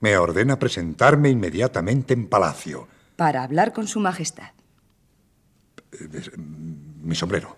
[0.00, 2.88] me ordena presentarme inmediatamente en palacio.
[3.16, 4.50] Para hablar con su majestad.
[7.02, 7.56] Mi sombrero.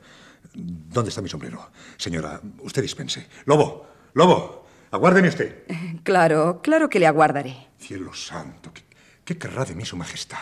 [0.55, 1.71] ¿Dónde está mi sombrero?
[1.97, 3.29] Señora, usted dispense.
[3.45, 5.65] Lobo, Lobo, aguárdeme usted.
[6.03, 7.69] Claro, claro que le aguardaré.
[7.79, 8.83] Cielo santo, ¿qué,
[9.25, 10.39] qué querrá de mí su majestad?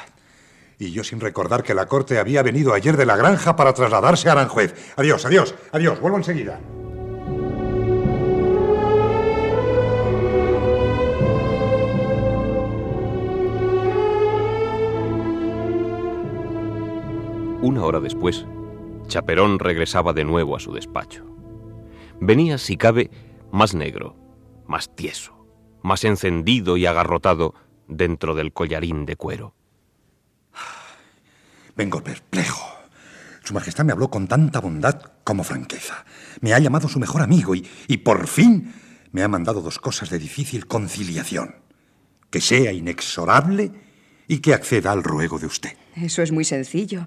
[0.79, 4.29] Y yo sin recordar que la corte había venido ayer de la granja para trasladarse
[4.29, 4.95] a Aranjuez.
[4.97, 6.61] Adiós, adiós, adiós, vuelvo enseguida.
[17.61, 18.47] Una hora después,
[19.09, 21.25] Chaperón regresaba de nuevo a su despacho.
[22.21, 23.11] Venía, si cabe,
[23.51, 24.15] más negro,
[24.69, 25.45] más tieso,
[25.83, 27.55] más encendido y agarrotado
[27.89, 29.55] dentro del collarín de cuero.
[31.77, 32.65] Vengo perplejo.
[33.43, 36.05] Su Majestad me habló con tanta bondad como franqueza.
[36.41, 38.73] Me ha llamado su mejor amigo y, y por fin
[39.11, 41.57] me ha mandado dos cosas de difícil conciliación.
[42.31, 43.73] Que sea inexorable
[44.29, 45.77] y que acceda al ruego de usted.
[45.97, 47.07] Eso es muy sencillo.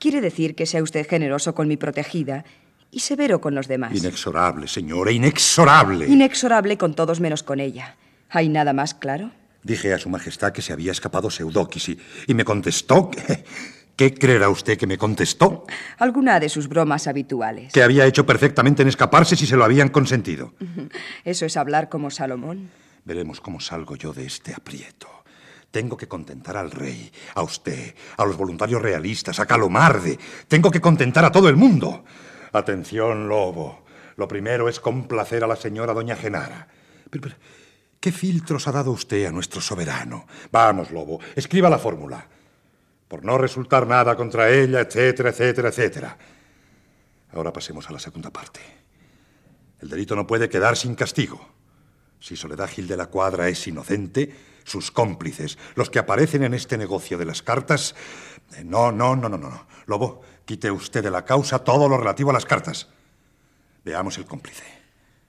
[0.00, 2.44] Quiere decir que sea usted generoso con mi protegida
[2.90, 3.94] y severo con los demás.
[3.94, 6.06] Inexorable, señora, inexorable.
[6.08, 7.96] Inexorable con todos menos con ella.
[8.30, 9.30] ¿Hay nada más claro?
[9.62, 13.44] Dije a su majestad que se había escapado Seudokis y, y me contestó que...
[13.94, 15.66] ¿Qué creerá usted que me contestó?
[15.98, 17.70] Alguna de sus bromas habituales.
[17.70, 20.54] Que había hecho perfectamente en escaparse si se lo habían consentido.
[21.22, 22.70] Eso es hablar como Salomón.
[23.04, 25.19] Veremos cómo salgo yo de este aprieto.
[25.70, 30.18] Tengo que contentar al rey, a usted, a los voluntarios realistas, a Calomarde.
[30.48, 32.04] Tengo que contentar a todo el mundo.
[32.52, 33.84] Atención, lobo.
[34.16, 36.66] Lo primero es complacer a la señora doña Genara.
[37.08, 37.36] Pero, pero,
[38.00, 40.26] ¿qué filtros ha dado usted a nuestro soberano?
[40.50, 42.26] Vamos, lobo, escriba la fórmula.
[43.06, 46.18] Por no resultar nada contra ella, etcétera, etcétera, etcétera.
[47.32, 48.60] Ahora pasemos a la segunda parte.
[49.80, 51.48] El delito no puede quedar sin castigo.
[52.18, 54.30] Si Soledad Gil de la Cuadra es inocente,
[54.64, 57.94] sus cómplices, los que aparecen en este negocio de las cartas...
[58.64, 59.66] No, no, no, no, no.
[59.86, 62.88] Lobo, quite usted de la causa todo lo relativo a las cartas.
[63.84, 64.64] Veamos el cómplice.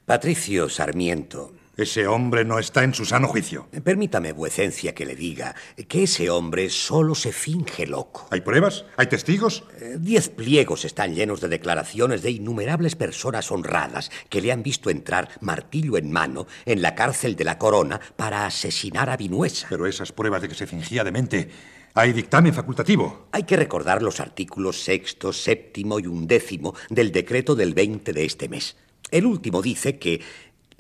[0.05, 1.53] Patricio Sarmiento.
[1.77, 3.69] Ese hombre no está en su sano juicio.
[3.83, 5.55] Permítame, vuecencia, que le diga
[5.87, 8.27] que ese hombre solo se finge loco.
[8.29, 8.83] ¿Hay pruebas?
[8.97, 9.63] ¿Hay testigos?
[9.79, 14.89] Eh, diez pliegos están llenos de declaraciones de innumerables personas honradas que le han visto
[14.89, 19.67] entrar, martillo en mano, en la cárcel de la Corona para asesinar a Vinuesa.
[19.69, 21.49] Pero esas pruebas de que se fingía demente
[21.93, 23.27] hay dictamen facultativo.
[23.31, 28.49] Hay que recordar los artículos sexto, séptimo y undécimo del decreto del 20 de este
[28.49, 28.75] mes.
[29.09, 30.21] El último dice que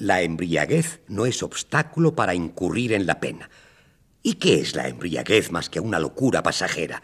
[0.01, 3.51] la embriaguez no es obstáculo para incurrir en la pena.
[4.23, 7.03] ¿Y qué es la embriaguez más que una locura pasajera?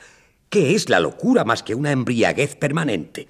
[0.49, 3.27] ¿Qué es la locura más que una embriaguez permanente?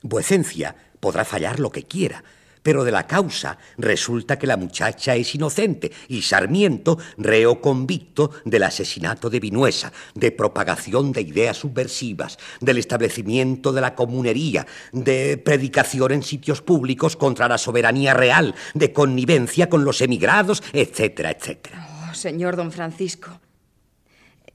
[0.00, 2.24] Vuecencia podrá fallar lo que quiera,
[2.64, 8.64] pero de la causa resulta que la muchacha es inocente y Sarmiento reo convicto del
[8.64, 16.12] asesinato de Vinuesa, de propagación de ideas subversivas, del establecimiento de la comunería, de predicación
[16.12, 21.86] en sitios públicos contra la soberanía real, de connivencia con los emigrados, etcétera, etcétera.
[22.10, 23.40] Oh, señor don Francisco,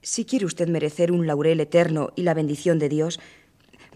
[0.01, 3.19] si quiere usted merecer un laurel eterno y la bendición de Dios,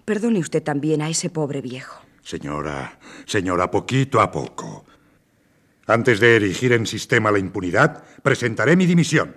[0.05, 2.03] perdone usted también a ese pobre viejo.
[2.24, 4.86] Señora, señora, poquito a poco.
[5.86, 9.36] Antes de erigir en sistema la impunidad, presentaré mi dimisión.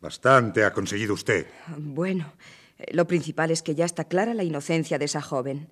[0.00, 1.46] Bastante ha conseguido usted.
[1.76, 2.32] Bueno,
[2.92, 5.68] lo principal es que ya está clara la inocencia de esa joven.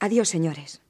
[0.00, 0.82] Adiós, señores.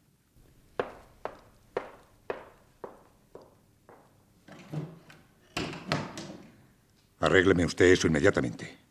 [7.20, 8.83] Arrégleme usted eso inmediatamente.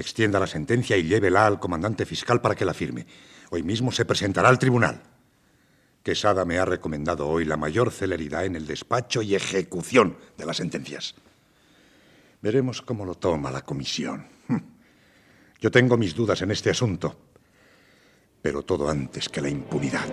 [0.00, 3.06] Extienda la sentencia y llévela al comandante fiscal para que la firme.
[3.50, 5.02] Hoy mismo se presentará al tribunal.
[6.02, 10.56] Quesada me ha recomendado hoy la mayor celeridad en el despacho y ejecución de las
[10.56, 11.14] sentencias.
[12.40, 14.24] Veremos cómo lo toma la comisión.
[15.60, 17.20] Yo tengo mis dudas en este asunto,
[18.40, 20.08] pero todo antes que la impunidad.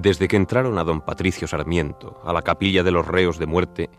[0.00, 3.90] Desde que entraron a don Patricio Sarmiento a la capilla de los reos de muerte,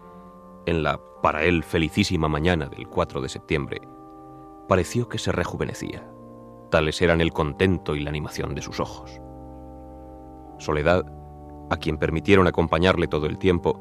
[0.66, 3.82] en la, para él, felicísima mañana del 4 de septiembre,
[4.68, 6.04] pareció que se rejuvenecía.
[6.72, 9.12] Tales eran el contento y la animación de sus ojos.
[10.58, 11.06] Soledad,
[11.70, 13.80] a quien permitieron acompañarle todo el tiempo,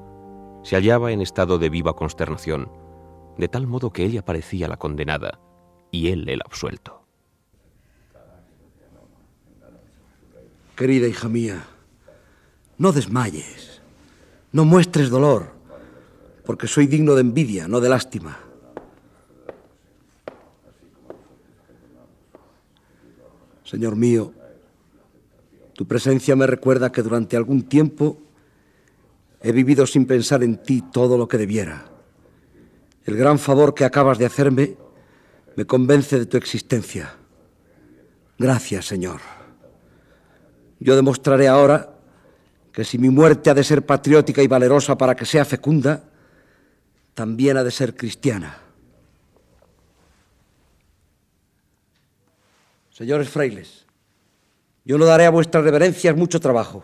[0.62, 2.70] se hallaba en estado de viva consternación,
[3.38, 5.40] de tal modo que ella parecía la condenada
[5.90, 7.02] y él el absuelto.
[10.76, 11.64] Querida hija mía,
[12.80, 13.82] no desmayes,
[14.52, 15.52] no muestres dolor,
[16.46, 18.38] porque soy digno de envidia, no de lástima.
[23.64, 24.32] Señor mío,
[25.74, 28.16] tu presencia me recuerda que durante algún tiempo
[29.42, 31.84] he vivido sin pensar en ti todo lo que debiera.
[33.04, 34.78] El gran favor que acabas de hacerme
[35.54, 37.14] me convence de tu existencia.
[38.38, 39.20] Gracias, Señor.
[40.78, 41.89] Yo demostraré ahora
[42.84, 46.04] si mi muerte ha de ser patriótica y valerosa para que sea fecunda,
[47.14, 48.58] también ha de ser cristiana.
[52.90, 53.86] Señores frailes,
[54.84, 56.82] yo no daré a vuestras reverencias mucho trabajo.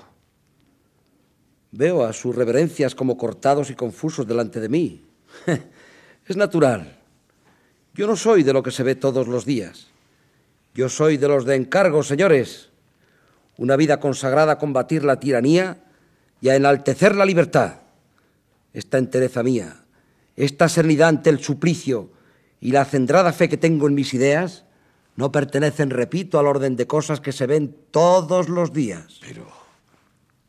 [1.73, 5.05] Veo a sus reverencias como cortados y confusos delante de mí.
[6.27, 6.99] es natural.
[7.95, 9.89] Yo no soy de lo que se ve todos los días.
[10.75, 12.71] Yo soy de los de encargo, señores
[13.59, 15.79] una vida consagrada a combatir la tiranía
[16.41, 17.81] y a enaltecer la libertad.
[18.73, 19.85] Esta entereza mía,
[20.37, 22.11] esta serenidad ante el suplicio
[22.61, 24.65] y la centrada fe que tengo en mis ideas
[25.17, 29.19] no pertenecen, repito, al orden de cosas que se ven todos los días.
[29.21, 29.47] Pero,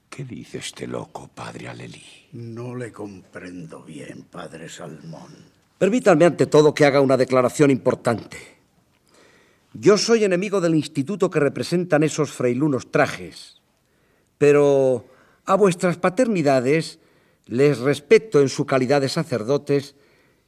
[0.10, 2.04] ¿qué dice este loco, padre Alelí?
[2.34, 5.32] No le comprendo bien, padre Salmón.
[5.78, 8.38] Permítanme ante todo que haga una declaración importante.
[9.74, 13.62] Yo soy enemigo del instituto que representan esos frailunos trajes,
[14.38, 15.06] pero
[15.48, 17.00] a vuestras paternidades
[17.46, 19.96] les respeto en su calidad de sacerdotes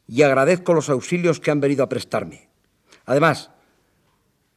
[0.08, 2.50] y agradezco los auxilios que han venido a prestarme.
[3.06, 3.50] Además,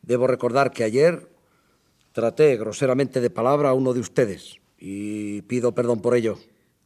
[0.03, 1.31] debo recordar que ayer
[2.11, 6.39] traté groseramente de palabra a uno de ustedes y pido perdón por ello.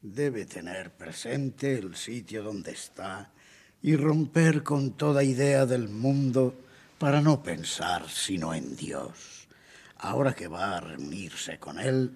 [0.03, 3.33] Debe tener presente el sitio donde está
[3.81, 6.55] y romper con toda idea del mundo
[6.99, 9.49] para no pensar sino en Dios.
[9.97, 12.13] Ahora que va a reunirse con Él,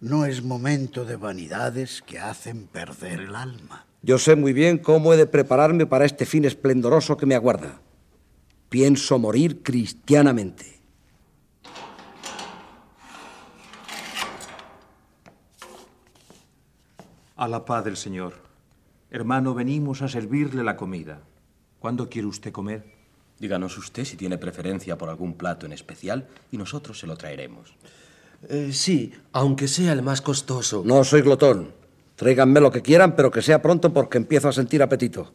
[0.00, 3.86] no es momento de vanidades que hacen perder el alma.
[4.02, 7.80] Yo sé muy bien cómo he de prepararme para este fin esplendoroso que me aguarda.
[8.68, 10.80] Pienso morir cristianamente.
[17.36, 18.34] A la paz del Señor.
[19.10, 21.20] Hermano, venimos a servirle la comida.
[21.78, 22.94] ¿Cuándo quiere usted comer?
[23.38, 27.74] Díganos usted si tiene preferencia por algún plato en especial y nosotros se lo traeremos.
[28.48, 30.82] Eh, sí, aunque sea el más costoso.
[30.84, 31.72] No soy glotón.
[32.16, 35.32] Tráiganme lo que quieran, pero que sea pronto porque empiezo a sentir apetito.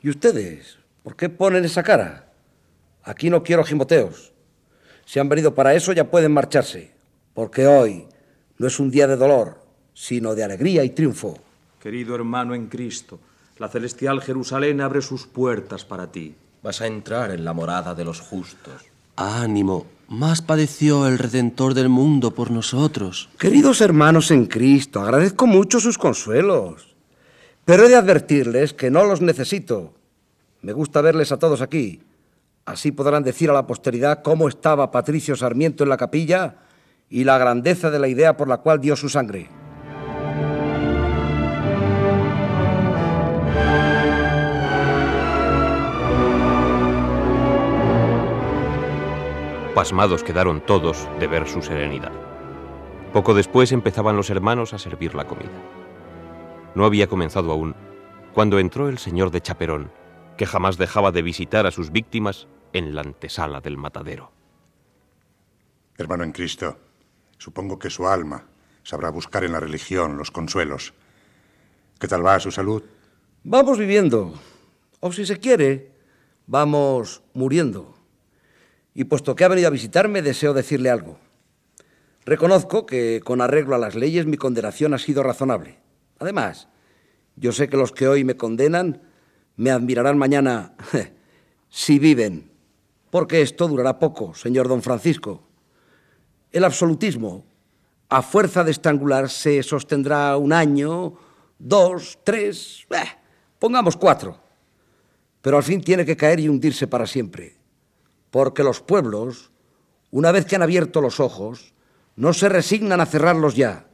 [0.00, 0.78] ¿Y ustedes?
[1.02, 2.32] ¿Por qué ponen esa cara?
[3.02, 4.32] Aquí no quiero gimoteos.
[5.04, 6.92] Si han venido para eso ya pueden marcharse,
[7.34, 8.06] porque hoy
[8.58, 9.62] no es un día de dolor,
[9.94, 11.38] sino de alegría y triunfo.
[11.80, 13.20] Querido hermano en Cristo,
[13.58, 16.34] la celestial Jerusalén abre sus puertas para ti.
[16.62, 18.82] Vas a entrar en la morada de los justos.
[19.14, 23.28] Ánimo, más padeció el Redentor del mundo por nosotros.
[23.38, 26.94] Queridos hermanos en Cristo, agradezco mucho sus consuelos,
[27.64, 29.94] pero he de advertirles que no los necesito.
[30.62, 32.02] Me gusta verles a todos aquí.
[32.64, 36.56] Así podrán decir a la posteridad cómo estaba Patricio Sarmiento en la capilla
[37.08, 39.48] y la grandeza de la idea por la cual dio su sangre.
[49.76, 52.12] Pasmados quedaron todos de ver su serenidad.
[53.12, 55.52] Poco después empezaban los hermanos a servir la comida.
[56.74, 57.74] No había comenzado aún
[58.32, 59.92] cuando entró el señor de Chaperón,
[60.38, 64.32] que jamás dejaba de visitar a sus víctimas en la antesala del matadero.
[65.98, 66.78] Hermano en Cristo,
[67.36, 68.46] supongo que su alma
[68.82, 70.94] sabrá buscar en la religión los consuelos.
[72.00, 72.82] ¿Qué tal va su salud?
[73.44, 74.40] Vamos viviendo,
[75.00, 75.92] o si se quiere,
[76.46, 77.95] vamos muriendo.
[78.98, 81.18] Y puesto que ha venido a visitarme, deseo decirle algo.
[82.24, 85.76] Reconozco que, con arreglo a las leyes, mi condenación ha sido razonable.
[86.18, 86.68] Además,
[87.36, 89.02] yo sé que los que hoy me condenan
[89.56, 90.72] me admirarán mañana
[91.68, 92.50] si viven,
[93.10, 95.42] porque esto durará poco, señor don Francisco.
[96.50, 97.44] El absolutismo,
[98.08, 101.18] a fuerza de estrangular, se sostendrá un año,
[101.58, 103.04] dos, tres, eh,
[103.58, 104.40] pongamos cuatro.
[105.42, 107.55] Pero al fin tiene que caer y hundirse para siempre,
[108.30, 109.50] porque los pueblos,
[110.10, 111.74] una vez que han abierto los ojos,
[112.16, 113.86] no se resignan a cerrarlos ya.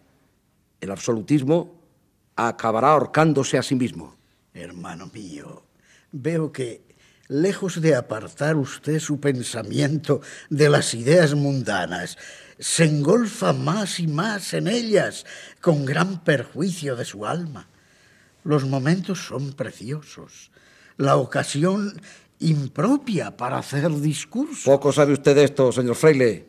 [0.81, 1.81] El absolutismo
[2.37, 4.17] acabará ahorcándose a sí mismo.
[4.55, 5.65] Hermano mío,
[6.13, 6.83] veo que,
[7.29, 10.21] lejos de apartar usted su pensamiento
[10.51, 12.19] de las ideas mundanas,
[12.59, 15.25] se engolfa más y más en ellas,
[15.61, 17.69] con gran perjuicio de su alma.
[18.45, 20.51] Los momentos son preciosos,
[20.97, 22.01] la ocasión
[22.43, 24.71] impropia para hacer discurso.
[24.71, 26.47] Poco sabe usted de esto, señor Fraile.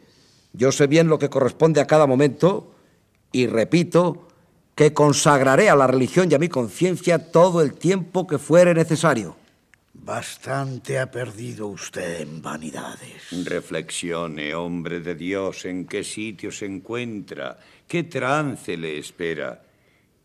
[0.54, 2.76] Yo sé bien lo que corresponde a cada momento
[3.32, 4.28] y repito
[4.76, 9.36] que consagraré a la religión y a mi conciencia todo el tiempo que fuere necesario.
[9.94, 13.46] Bastante ha perdido usted en vanidades.
[13.46, 19.64] Reflexione, hombre de Dios, en qué sitio se encuentra, qué trance le espera,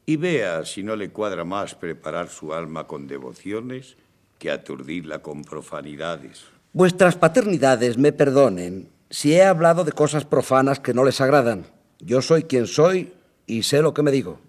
[0.05, 3.97] y vea si no le cuadra más preparar su alma con devociones
[4.39, 6.45] que aturdirla con profanidades.
[6.73, 11.67] Vuestras paternidades me perdonen si he hablado de cosas profanas que no les agradan.
[12.01, 13.13] Yo soy quien soy
[13.47, 14.41] y sé lo que me digo.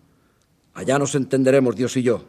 [0.74, 2.26] Allá nos entenderemos Dios y yo.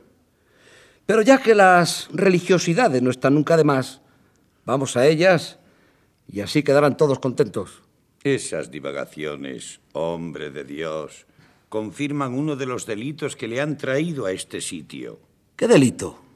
[1.07, 4.01] Pero ya que las religiosidades no están nunca de más,
[4.65, 5.59] vamos a ellas
[6.29, 7.83] y así quedarán todos contentos.
[8.23, 11.27] Esas divagaciones, hombre de Dios,
[11.69, 15.19] confirman uno de los delitos que le han traído a este sitio.
[15.57, 16.30] ¿Qué delito?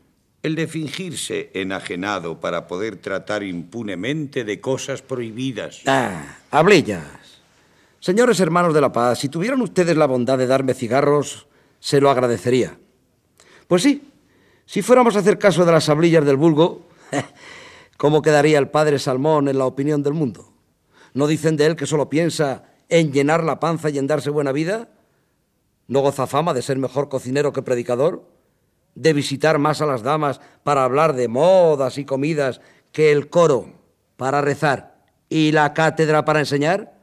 [0.44, 5.80] El de fingirse enajenado para poder tratar impunemente de cosas prohibidas.
[5.86, 7.02] Ah, hablillas.
[7.98, 11.46] Señores hermanos de la paz, si tuvieran ustedes la bondad de darme cigarros,
[11.80, 12.76] se lo agradecería.
[13.66, 14.02] Pues sí,
[14.66, 16.88] si fuéramos a hacer caso de las hablillas del vulgo,
[17.96, 20.52] ¿cómo quedaría el padre Salmón en la opinión del mundo?
[21.14, 24.52] ¿No dicen de él que solo piensa en llenar la panza y en darse buena
[24.52, 24.90] vida?
[25.88, 28.33] ¿No goza fama de ser mejor cocinero que predicador?
[28.94, 32.60] ¿De visitar más a las damas para hablar de modas y comidas
[32.92, 33.72] que el coro
[34.16, 36.94] para rezar y la cátedra para enseñar?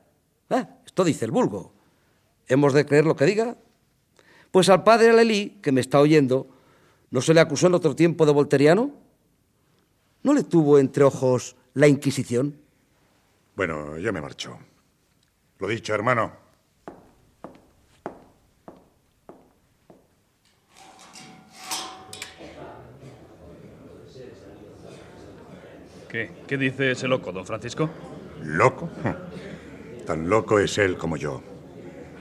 [0.50, 1.74] Ah, esto dice el vulgo.
[2.48, 3.58] ¿Hemos de creer lo que diga?
[4.52, 6.48] Pues al padre Alelí, que me está oyendo,
[7.10, 8.92] ¿no se le acusó en otro tiempo de volteriano?
[10.24, 12.58] ¿No le tuvo entre ojos la Inquisición?
[13.56, 14.58] Bueno, yo me marcho.
[15.60, 16.41] Lo dicho, hermano.
[26.12, 26.30] ¿Qué?
[26.46, 27.90] ¿Qué dice ese loco, don Francisco?
[28.44, 28.90] ¿Loco?
[30.06, 31.42] Tan loco es él como yo.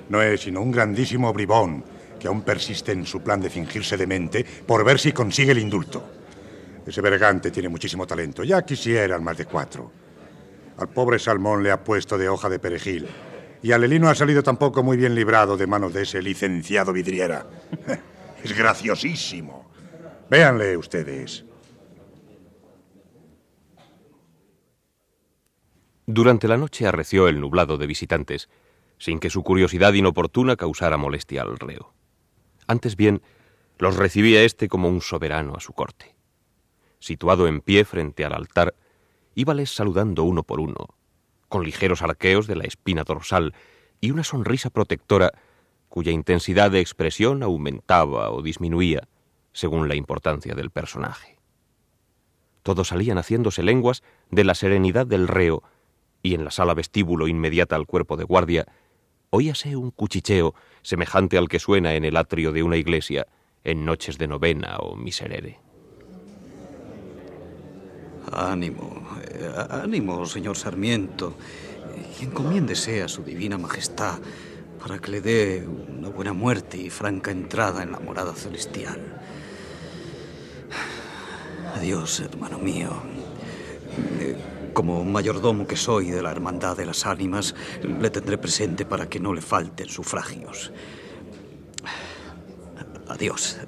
[0.09, 1.83] No es sino un grandísimo bribón
[2.21, 6.05] que aún persiste en su plan de fingirse demente por ver si consigue el indulto.
[6.87, 8.45] Ese vergante tiene muchísimo talento.
[8.45, 9.91] Ya quisieran más de cuatro.
[10.79, 13.09] Al pobre Salmón le ha puesto de hoja de perejil.
[13.61, 17.45] Y Alelino ha salido tampoco muy bien librado de manos de ese licenciado vidriera.
[18.43, 19.69] Es graciosísimo.
[20.31, 21.45] Véanle ustedes.
[26.13, 28.49] Durante la noche arreció el nublado de visitantes,
[28.99, 31.95] sin que su curiosidad inoportuna causara molestia al reo.
[32.67, 33.23] Antes bien,
[33.79, 36.17] los recibía éste como un soberano a su corte.
[36.99, 38.75] Situado en pie frente al altar,
[39.37, 40.89] íbales saludando uno por uno,
[41.49, 43.55] con ligeros arqueos de la espina dorsal
[44.01, 45.31] y una sonrisa protectora
[45.89, 49.07] cuya intensidad de expresión aumentaba o disminuía
[49.53, 51.39] según la importancia del personaje.
[52.65, 54.03] Todos salían haciéndose lenguas
[54.33, 55.63] de la serenidad del reo
[56.23, 58.67] y en la sala vestíbulo inmediata al cuerpo de guardia
[59.31, 63.27] oíase un cuchicheo semejante al que suena en el atrio de una iglesia
[63.65, 65.59] en noches de novena o miserere.
[68.33, 71.35] Ánimo, eh, ánimo, señor Sarmiento,
[72.21, 74.19] y encomiéndese a su divina majestad
[74.81, 79.21] para que le dé una buena muerte y franca entrada en la morada celestial.
[81.77, 82.91] Adiós, hermano mío.
[84.73, 89.21] Como mayordomo que soy de la Hermandad de las Ánimas, le tendré presente para que
[89.21, 90.73] no le falten sufragios.
[93.09, 93.59] Adiós.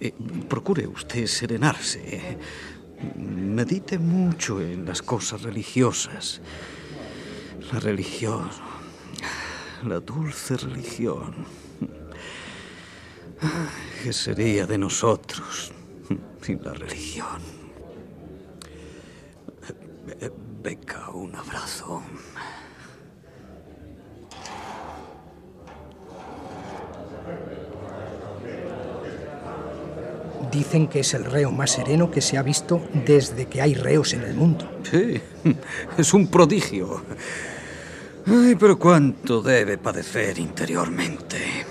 [0.00, 0.12] Eh,
[0.48, 2.38] procure usted serenarse.
[3.16, 6.40] Medite mucho en las cosas religiosas.
[7.72, 8.48] La religión.
[9.84, 11.34] La dulce religión.
[14.02, 15.72] ¿Qué sería de nosotros
[16.40, 17.55] sin la religión?
[20.66, 22.02] Beca, un abrazo.
[30.50, 34.12] Dicen que es el reo más sereno que se ha visto desde que hay reos
[34.12, 34.80] en el mundo.
[34.90, 35.20] Sí,
[35.98, 37.00] es un prodigio.
[38.26, 41.64] Ay, pero cuánto debe padecer interiormente.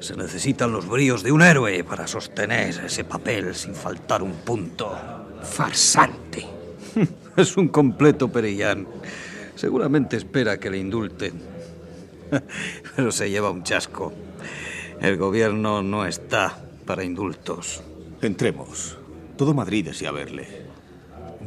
[0.00, 4.98] Se necesitan los bríos de un héroe para sostener ese papel sin faltar un punto.
[5.44, 6.44] Farsante.
[7.36, 8.86] Es un completo perillán.
[9.54, 11.34] Seguramente espera que le indulten.
[12.96, 14.12] Pero se lleva un chasco.
[15.00, 17.82] El gobierno no está para indultos.
[18.22, 18.98] Entremos.
[19.36, 20.46] Todo Madrid desea verle.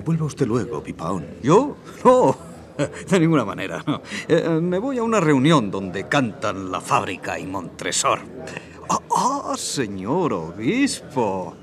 [0.04, 1.26] Vuelva usted luego, Pipaón.
[1.44, 1.78] ¿Yo?
[2.04, 2.36] No,
[3.10, 3.84] de ninguna manera.
[3.86, 4.02] no.
[4.28, 8.20] Eh, me voy a una reunión donde cantan La Fábrica y Montresor.
[8.90, 11.56] Ah, ah, señor obispo.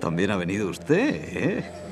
[0.00, 1.83] También ha venido usted, ¿eh?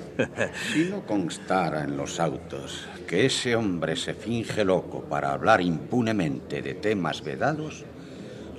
[0.72, 6.62] Si no constara en los autos que ese hombre se finge loco para hablar impunemente
[6.62, 7.84] de temas vedados,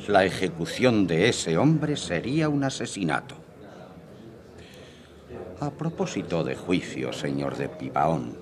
[0.07, 3.35] la ejecución de ese hombre sería un asesinato.
[5.59, 8.35] A propósito de juicio, señor de Pipaón,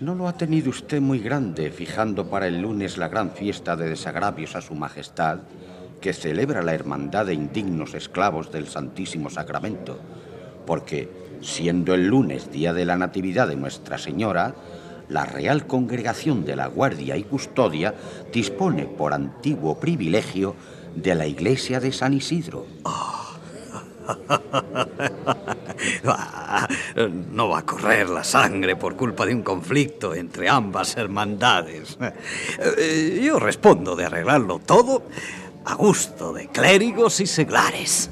[0.00, 3.88] ¿no lo ha tenido usted muy grande fijando para el lunes la gran fiesta de
[3.88, 5.40] desagravios a su majestad
[6.00, 9.98] que celebra la hermandad de indignos esclavos del Santísimo Sacramento?
[10.66, 14.54] Porque, siendo el lunes día de la Natividad de Nuestra Señora,
[15.08, 17.94] la Real Congregación de la Guardia y Custodia
[18.32, 20.54] dispone por antiguo privilegio
[20.94, 22.66] de la iglesia de San Isidro.
[27.32, 31.96] No va a correr la sangre por culpa de un conflicto entre ambas hermandades.
[32.76, 35.04] Eh, Yo respondo de arreglarlo todo
[35.64, 38.10] a gusto de clérigos y seglares.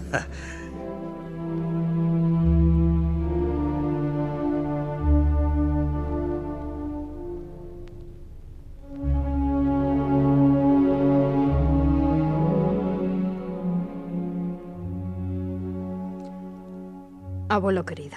[17.59, 18.17] Abuelo querido,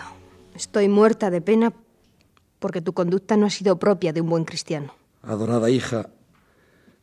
[0.54, 1.74] estoy muerta de pena
[2.60, 4.94] porque tu conducta no ha sido propia de un buen cristiano.
[5.24, 6.12] Adorada hija,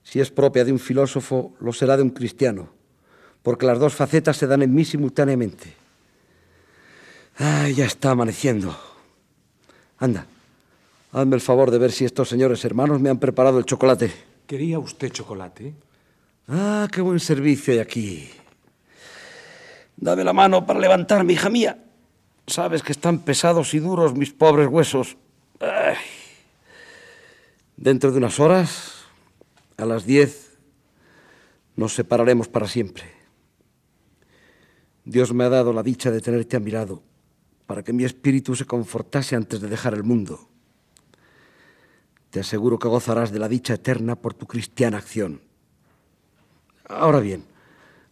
[0.04, 2.68] si es propia de un filósofo, lo será de un cristiano,
[3.42, 5.74] porque las dos facetas se dan en mí simultáneamente.
[7.38, 8.72] Ay, ya está amaneciendo.
[9.98, 10.24] Anda,
[11.10, 14.12] hazme el favor de ver si estos señores hermanos me han preparado el chocolate.
[14.46, 15.74] ¿Quería usted chocolate?
[16.46, 18.30] Ah, qué buen servicio hay aquí.
[19.96, 21.84] Dame la mano para levantarme, hija mía.
[22.48, 25.18] Sabes que están pesados y duros mis pobres huesos.
[27.76, 29.04] Dentro de unas horas,
[29.76, 30.56] a las diez,
[31.76, 33.04] nos separaremos para siempre.
[35.04, 37.02] Dios me ha dado la dicha de tenerte a mi lado,
[37.66, 40.48] para que mi espíritu se confortase antes de dejar el mundo.
[42.30, 45.42] Te aseguro que gozarás de la dicha eterna por tu cristiana acción.
[46.88, 47.44] Ahora bien,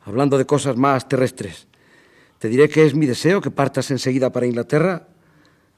[0.04, 1.66] hablando de cosas más terrestres,
[2.38, 5.08] te diré que es mi deseo que partas enseguida para Inglaterra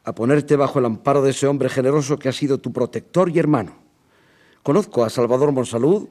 [0.04, 3.38] a ponerte bajo el amparo de ese hombre generoso que ha sido tu protector y
[3.38, 3.76] hermano.
[4.62, 6.09] Conozco a Salvador Monsalud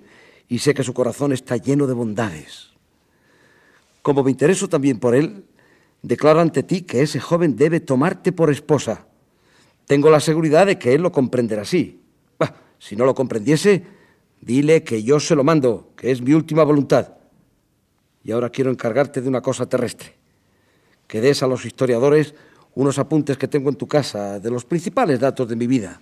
[0.47, 2.71] y sé que su corazón está lleno de bondades.
[4.01, 5.45] Como me intereso también por él,
[6.01, 9.07] declaro ante ti que ese joven debe tomarte por esposa.
[9.85, 12.03] Tengo la seguridad de que él lo comprenderá así.
[12.79, 13.83] Si no lo comprendiese,
[14.39, 17.15] dile que yo se lo mando, que es mi última voluntad.
[18.23, 20.16] Y ahora quiero encargarte de una cosa terrestre.
[21.08, 22.36] Que des a los historiadores
[22.76, 25.99] unos apuntes que tengo en tu casa de los principales datos de mi vida,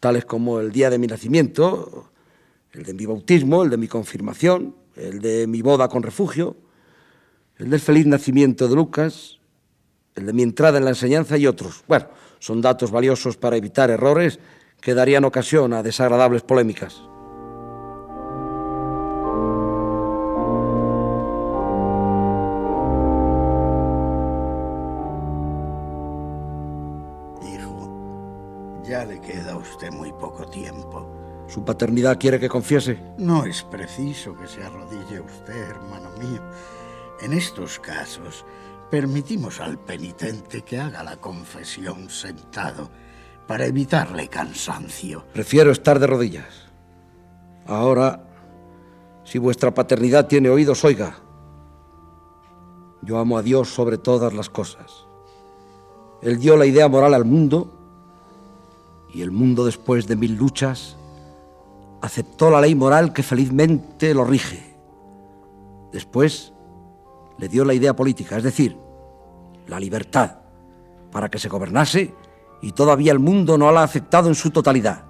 [0.00, 2.10] tales como el día de mi nacimiento,
[2.72, 6.56] el de mi bautismo, el de mi confirmación, el de mi boda con refugio,
[7.58, 9.38] el del feliz nacimiento de Lucas,
[10.14, 11.84] el de mi entrada en la enseñanza y otros.
[11.86, 12.06] Bueno,
[12.38, 14.40] son datos valiosos para evitar errores
[14.80, 17.00] que darían ocasión a desagradables polémicas.
[28.82, 31.06] Ya le queda a usted muy poco tiempo.
[31.48, 33.02] ¿Su paternidad quiere que confiese?
[33.18, 36.40] No es preciso que se arrodille usted, hermano mío.
[37.20, 38.44] En estos casos,
[38.90, 42.90] permitimos al penitente que haga la confesión sentado
[43.46, 45.24] para evitarle cansancio.
[45.32, 46.68] Prefiero estar de rodillas.
[47.66, 48.24] Ahora,
[49.24, 51.16] si vuestra paternidad tiene oídos, oiga.
[53.02, 55.06] Yo amo a Dios sobre todas las cosas.
[56.22, 57.79] Él dio la idea moral al mundo
[59.12, 60.96] y el mundo después de mil luchas
[62.00, 64.74] aceptó la ley moral que felizmente lo rige.
[65.92, 66.52] Después
[67.38, 68.76] le dio la idea política, es decir,
[69.66, 70.38] la libertad,
[71.10, 72.14] para que se gobernase
[72.62, 75.04] y todavía el mundo no la ha aceptado en su totalidad.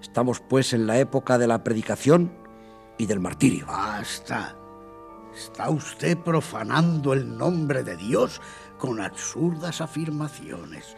[0.00, 2.32] Estamos pues en la época de la predicación
[2.98, 3.66] y del martirio.
[3.66, 4.56] Basta.
[5.34, 8.40] Está usted profanando el nombre de Dios
[8.78, 10.96] con absurdas afirmaciones.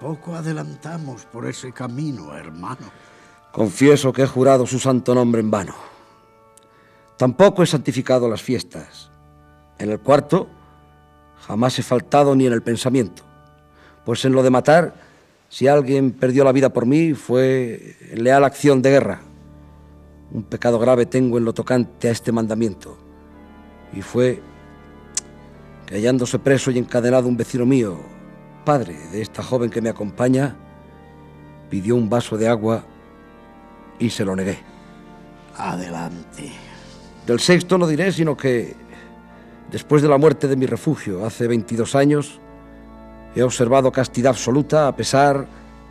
[0.00, 2.90] Poco adelantamos por ese camino, hermano.
[3.50, 5.74] Confieso que he jurado su santo nombre en vano.
[7.16, 9.10] Tampoco he santificado las fiestas.
[9.78, 10.48] En el cuarto
[11.46, 13.22] jamás he faltado ni en el pensamiento.
[14.04, 14.94] Pues en lo de matar,
[15.48, 19.20] si alguien perdió la vida por mí, fue leal acción de guerra.
[20.30, 22.98] Un pecado grave tengo en lo tocante a este mandamiento.
[23.94, 24.42] Y fue
[25.86, 27.98] que hallándose preso y encadenado un vecino mío,
[28.66, 30.56] padre de esta joven que me acompaña,
[31.70, 32.84] pidió un vaso de agua
[34.00, 34.58] y se lo negué.
[35.56, 36.50] Adelante.
[37.26, 38.74] Del sexto no diré, sino que
[39.70, 42.40] después de la muerte de mi refugio hace 22 años,
[43.36, 45.46] he observado castidad absoluta a pesar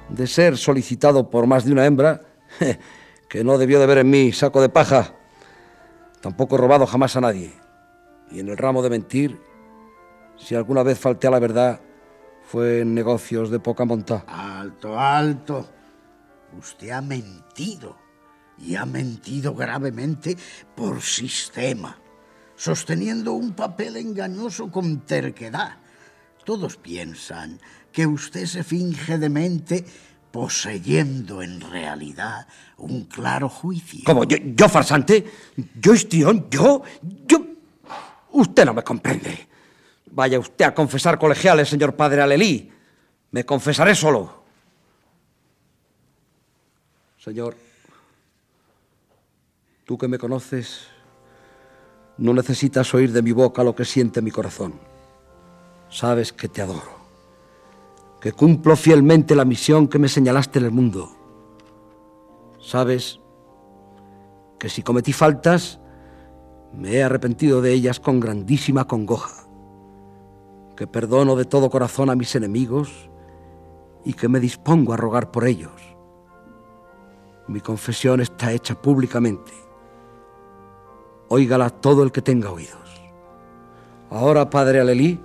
[0.09, 2.21] de ser solicitado por más de una hembra
[3.29, 5.15] que no debió de ver en mí saco de paja.
[6.19, 7.53] Tampoco he robado jamás a nadie.
[8.31, 9.39] Y en el ramo de mentir,
[10.35, 11.79] si alguna vez falté a la verdad,
[12.45, 14.25] fue en negocios de poca monta.
[14.27, 15.67] Alto, alto.
[16.57, 17.97] Usted ha mentido.
[18.57, 20.37] Y ha mentido gravemente
[20.75, 21.97] por sistema,
[22.55, 25.77] sosteniendo un papel engañoso con terquedad.
[26.45, 27.59] Todos piensan
[27.91, 29.83] que usted se finge demente
[30.31, 34.01] poseyendo en realidad un claro juicio.
[34.05, 34.23] ¿Cómo?
[34.23, 35.25] ¿Yo, yo farsante?
[35.81, 36.47] ¿Yo histrión?
[36.49, 36.81] ¿Yo?
[37.27, 37.45] ¿Yo?
[38.31, 39.47] Usted no me comprende.
[40.15, 42.71] Vaya usted a confesar colegiales, señor padre Alelí.
[43.31, 44.45] Me confesaré solo.
[47.19, 47.57] Señor,
[49.83, 50.87] tú que me conoces,
[52.17, 54.79] no necesitas oír de mi boca lo que siente mi corazón.
[55.89, 56.95] Sabes que te adoro,
[58.21, 61.11] que cumplo fielmente la misión que me señalaste en el mundo.
[62.61, 63.19] Sabes
[64.59, 65.81] que si cometí faltas,
[66.71, 69.44] me he arrepentido de ellas con grandísima congoja,
[70.75, 73.09] que perdono de todo corazón a mis enemigos
[74.03, 75.81] y que me dispongo a rogar por ellos.
[77.47, 79.51] Mi confesión está hecha públicamente.
[81.27, 83.01] Óigala todo el que tenga oídos.
[84.09, 85.19] Ahora, Padre Alelí,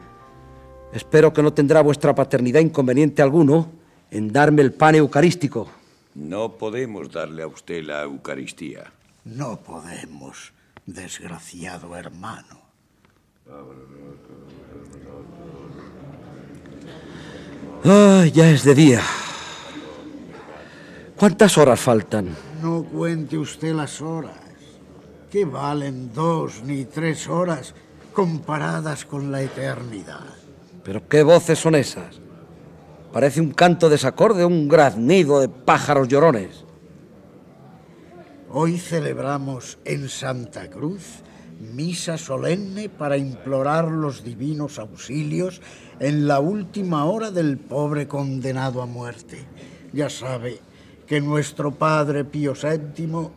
[0.93, 3.71] espero que no tendrá vuestra paternidad inconveniente alguno
[4.11, 5.69] en darme el pan eucarístico.
[6.15, 8.93] No podemos darle a usted la Eucaristía.
[9.25, 10.53] No podemos,
[10.87, 12.61] desgraciado hermano.
[17.85, 19.01] Ah, ya es de día.
[21.17, 22.37] ¿Cuántas horas faltan?
[22.63, 24.37] No cuente usted las horas.
[25.31, 27.75] ¿Qué valen dos ni tres horas
[28.13, 30.27] comparadas con la eternidad?
[30.85, 32.21] ¿Pero qué voces son esas?
[33.13, 36.65] Parece un canto desacorde, un graznido de pájaros llorones.
[38.51, 41.23] Hoy celebramos en Santa Cruz
[41.61, 45.61] misa solemne para implorar los divinos auxilios
[46.01, 49.45] en la última hora del pobre condenado a muerte.
[49.93, 50.61] Ya sabe
[51.07, 53.31] que nuestro Padre Pío VII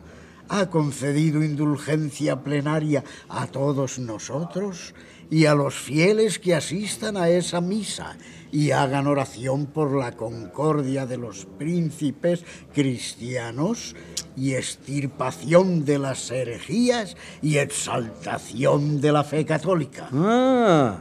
[0.48, 4.94] ha concedido indulgencia plenaria a todos nosotros
[5.30, 8.16] y a los fieles que asistan a esa misa
[8.52, 13.96] y hagan oración por la concordia de los príncipes cristianos
[14.36, 20.08] y extirpación de las herejías y exaltación de la fe católica.
[20.12, 20.98] Ah,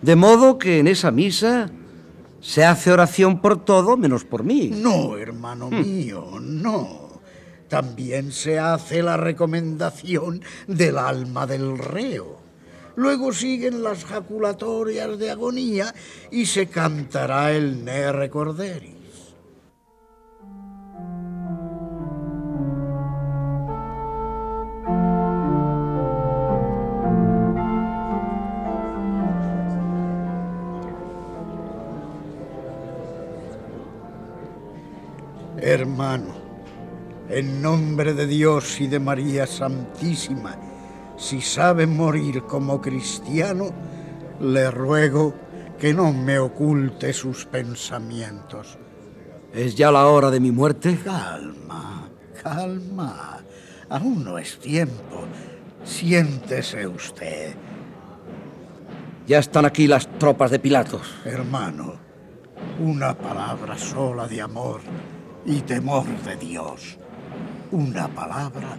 [0.00, 1.70] de modo que en esa misa
[2.40, 4.70] se hace oración por todo menos por mí.
[4.74, 5.80] No, hermano Hmm.
[5.80, 7.20] mío, no.
[7.68, 12.40] También se hace la recomendación del alma del reo.
[12.96, 15.94] Luego siguen las jaculatorias de agonía
[16.30, 18.91] y se cantará el Ne Recorderis.
[35.64, 36.34] Hermano,
[37.28, 40.56] en nombre de Dios y de María Santísima,
[41.16, 43.70] si sabe morir como cristiano,
[44.40, 45.32] le ruego
[45.78, 48.76] que no me oculte sus pensamientos.
[49.54, 50.98] ¿Es ya la hora de mi muerte?
[51.04, 52.08] Calma,
[52.42, 53.38] calma.
[53.88, 55.26] Aún no es tiempo.
[55.84, 57.54] Siéntese usted.
[59.28, 61.20] Ya están aquí las tropas de Pilatos.
[61.24, 61.94] Hermano,
[62.80, 64.80] una palabra sola de amor
[65.44, 66.98] y temor de Dios.
[67.70, 68.76] Una palabra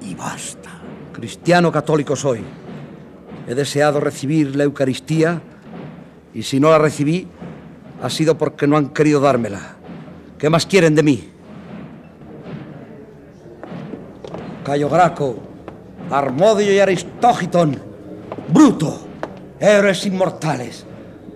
[0.00, 0.70] y basta.
[1.12, 2.42] Cristiano católico soy.
[3.46, 5.40] He deseado recibir la Eucaristía
[6.32, 7.28] y si no la recibí,
[8.02, 9.76] ha sido porque no han querido dármela.
[10.38, 11.28] ¿Qué más quieren de mí?
[14.64, 15.36] Cayo Graco,
[16.10, 17.78] Armodio y Aristógitón,
[18.48, 19.06] Bruto,
[19.60, 20.84] héroes inmortales,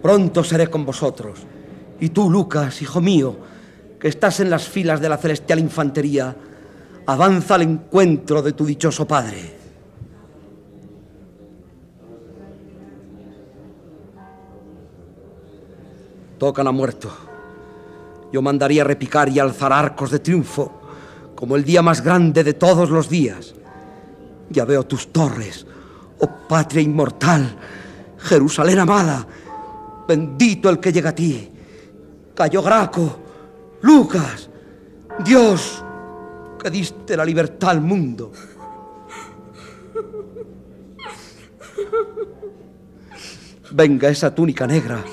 [0.02, 1.40] pronto seré con vosotros.
[2.00, 3.36] Y tú, Lucas, hijo mío,
[3.98, 6.34] que estás en las filas de la celestial infantería,
[7.06, 9.56] avanza al encuentro de tu dichoso padre.
[16.38, 17.10] Tocan a muerto.
[18.32, 20.72] Yo mandaría repicar y alzar arcos de triunfo,
[21.34, 23.54] como el día más grande de todos los días.
[24.50, 25.66] Ya veo tus torres,
[26.20, 27.56] oh patria inmortal,
[28.18, 29.26] Jerusalén amada.
[30.06, 31.50] Bendito el que llega a ti.
[32.34, 33.27] Cayo Graco,
[33.82, 34.50] Lucas,
[35.24, 35.84] Dios,
[36.62, 38.32] que diste la libertad al mundo.
[43.70, 45.04] Venga esa túnica negra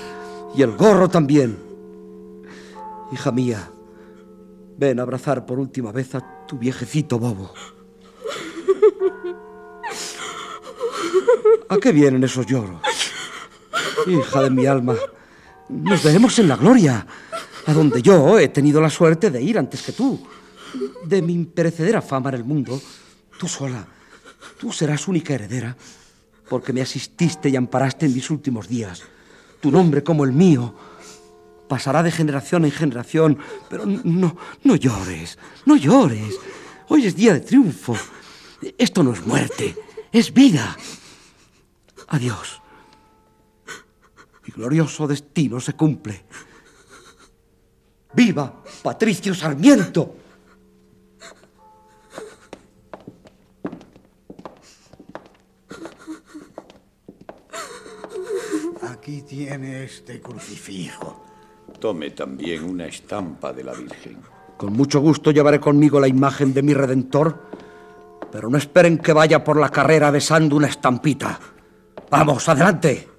[0.56, 1.58] y el gorro también.
[3.12, 3.70] Hija mía,
[4.78, 7.54] ven a abrazar por última vez a tu viejecito bobo.
[11.70, 12.82] ¿A qué vienen esos lloros?
[14.08, 14.96] Hija de mi alma,
[15.70, 17.06] nos veremos en la gloria,
[17.66, 20.20] a donde yo he tenido la suerte de ir antes que tú.
[21.04, 22.80] De mi imperecedera fama en el mundo,
[23.40, 23.86] tú sola,
[24.60, 25.76] tú serás única heredera,
[26.50, 29.04] porque me asististe y amparaste en mis últimos días.
[29.62, 30.76] Tu nombre como el mío
[31.68, 33.38] pasará de generación en generación,
[33.70, 36.36] pero no, no llores, no llores.
[36.90, 37.96] Hoy es día de triunfo.
[38.78, 39.76] Esto no es muerte,
[40.12, 40.76] es vida.
[42.08, 42.62] Adiós.
[44.46, 46.26] Mi glorioso destino se cumple.
[48.16, 50.16] ¡Viva Patricio Sarmiento!
[58.90, 61.26] Aquí tiene este crucifijo.
[61.80, 64.18] Tome también una estampa de la Virgen.
[64.58, 67.50] Con mucho gusto llevaré conmigo la imagen de mi Redentor,
[68.32, 71.38] pero no esperen que vaya por la carrera besando una estampita.
[72.10, 73.15] Vamos, adelante.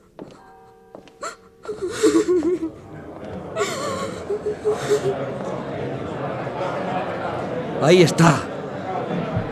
[7.87, 8.43] Ahí está.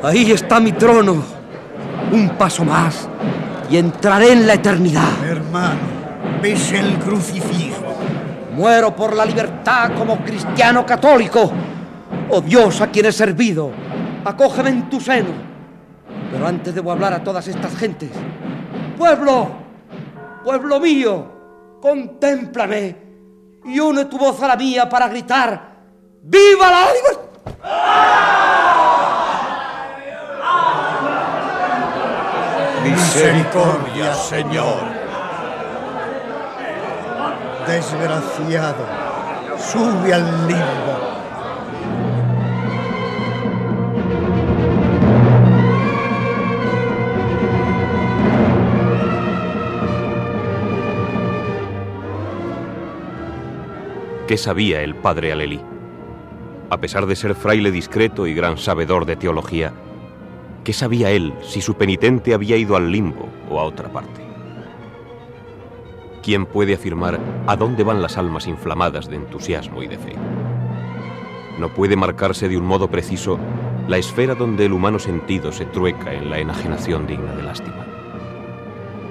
[0.03, 1.23] Ahí está mi trono.
[2.11, 3.09] Un paso más
[3.71, 5.25] y entraré en la eternidad.
[5.25, 5.79] Hermano,
[6.43, 7.95] ves el crucifijo.
[8.57, 11.53] Muero por la libertad como cristiano católico.
[12.31, 13.71] Oh Dios a quien he servido,
[14.25, 15.31] acógeme en tu seno.
[16.33, 18.11] Pero antes debo hablar a todas estas gentes.
[18.99, 19.49] Pueblo,
[20.43, 22.97] pueblo mío, contémplame
[23.65, 25.73] y une tu voz a la mía para gritar,
[26.21, 27.24] ¡Viva la libertad!
[32.85, 34.83] Misericordia, Señor.
[37.67, 38.87] Desgraciado,
[39.59, 41.15] sube al limbo.
[54.27, 55.74] ¿Qué sabía el padre Alelí?
[56.75, 59.73] A pesar de ser fraile discreto y gran sabedor de teología,
[60.65, 64.21] ¿qué sabía él si su penitente había ido al limbo o a otra parte?
[66.21, 70.17] ¿Quién puede afirmar a dónde van las almas inflamadas de entusiasmo y de fe?
[71.61, 73.39] No puede marcarse de un modo preciso
[73.87, 77.87] la esfera donde el humano sentido se trueca en la enajenación digna de lástima.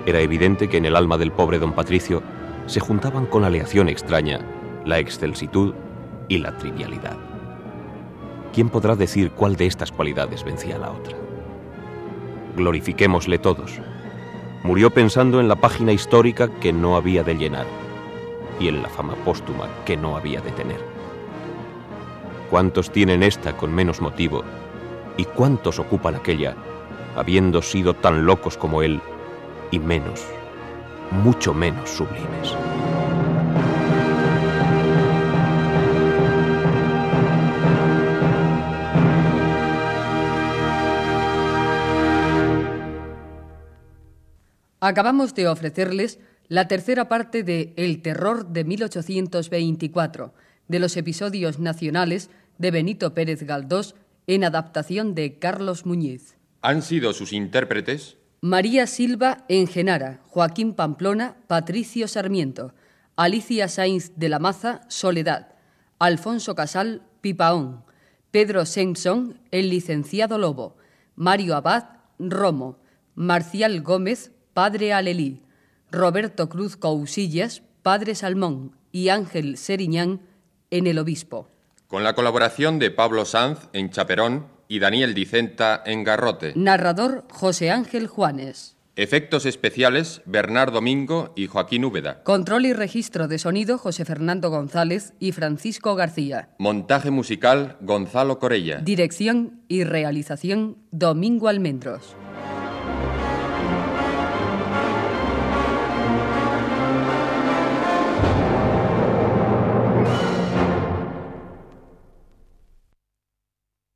[0.05, 2.21] Era evidente que en el alma del pobre don Patricio
[2.65, 4.41] se juntaban con aleación extraña
[4.83, 5.73] la excelsitud
[6.27, 7.32] y la trivialidad.
[8.53, 11.17] ¿Quién podrá decir cuál de estas cualidades vencía a la otra?
[12.55, 13.79] Glorifiquémosle todos.
[14.61, 17.65] Murió pensando en la página histórica que no había de llenar
[18.59, 20.79] y en la fama póstuma que no había de tener.
[22.51, 24.43] ¿Cuántos tienen esta con menos motivo
[25.17, 26.55] y cuántos ocupan aquella,
[27.15, 29.01] habiendo sido tan locos como él
[29.71, 30.27] y menos,
[31.09, 32.55] mucho menos sublimes?
[44.85, 46.19] Acabamos de ofrecerles
[46.49, 50.33] la tercera parte de El terror de 1824,
[50.67, 53.95] de los episodios nacionales de Benito Pérez Galdós
[54.27, 56.35] en adaptación de Carlos Muñiz.
[56.61, 58.17] ¿Han sido sus intérpretes?
[58.41, 62.73] María Silva en Genara, Joaquín Pamplona, Patricio Sarmiento,
[63.15, 65.53] Alicia Sainz de la Maza, Soledad,
[65.97, 67.85] Alfonso Casal, Pipaón,
[68.31, 70.75] Pedro Simpson, el licenciado Lobo,
[71.15, 71.85] Mario Abad,
[72.19, 72.79] Romo,
[73.15, 75.41] Marcial Gómez, Padre Alelí,
[75.91, 80.21] Roberto Cruz Cousillas, Padre Salmón, y Ángel Seriñán
[80.69, 81.49] en El Obispo.
[81.87, 86.53] Con la colaboración de Pablo Sanz en Chaperón y Daniel Dicenta en Garrote.
[86.55, 88.77] Narrador José Ángel Juanes.
[88.95, 92.21] Efectos especiales Bernardo Domingo y Joaquín Úbeda.
[92.23, 96.49] Control y registro de sonido José Fernando González y Francisco García.
[96.59, 98.77] Montaje musical Gonzalo Corella.
[98.77, 102.15] Dirección y realización Domingo Almendros.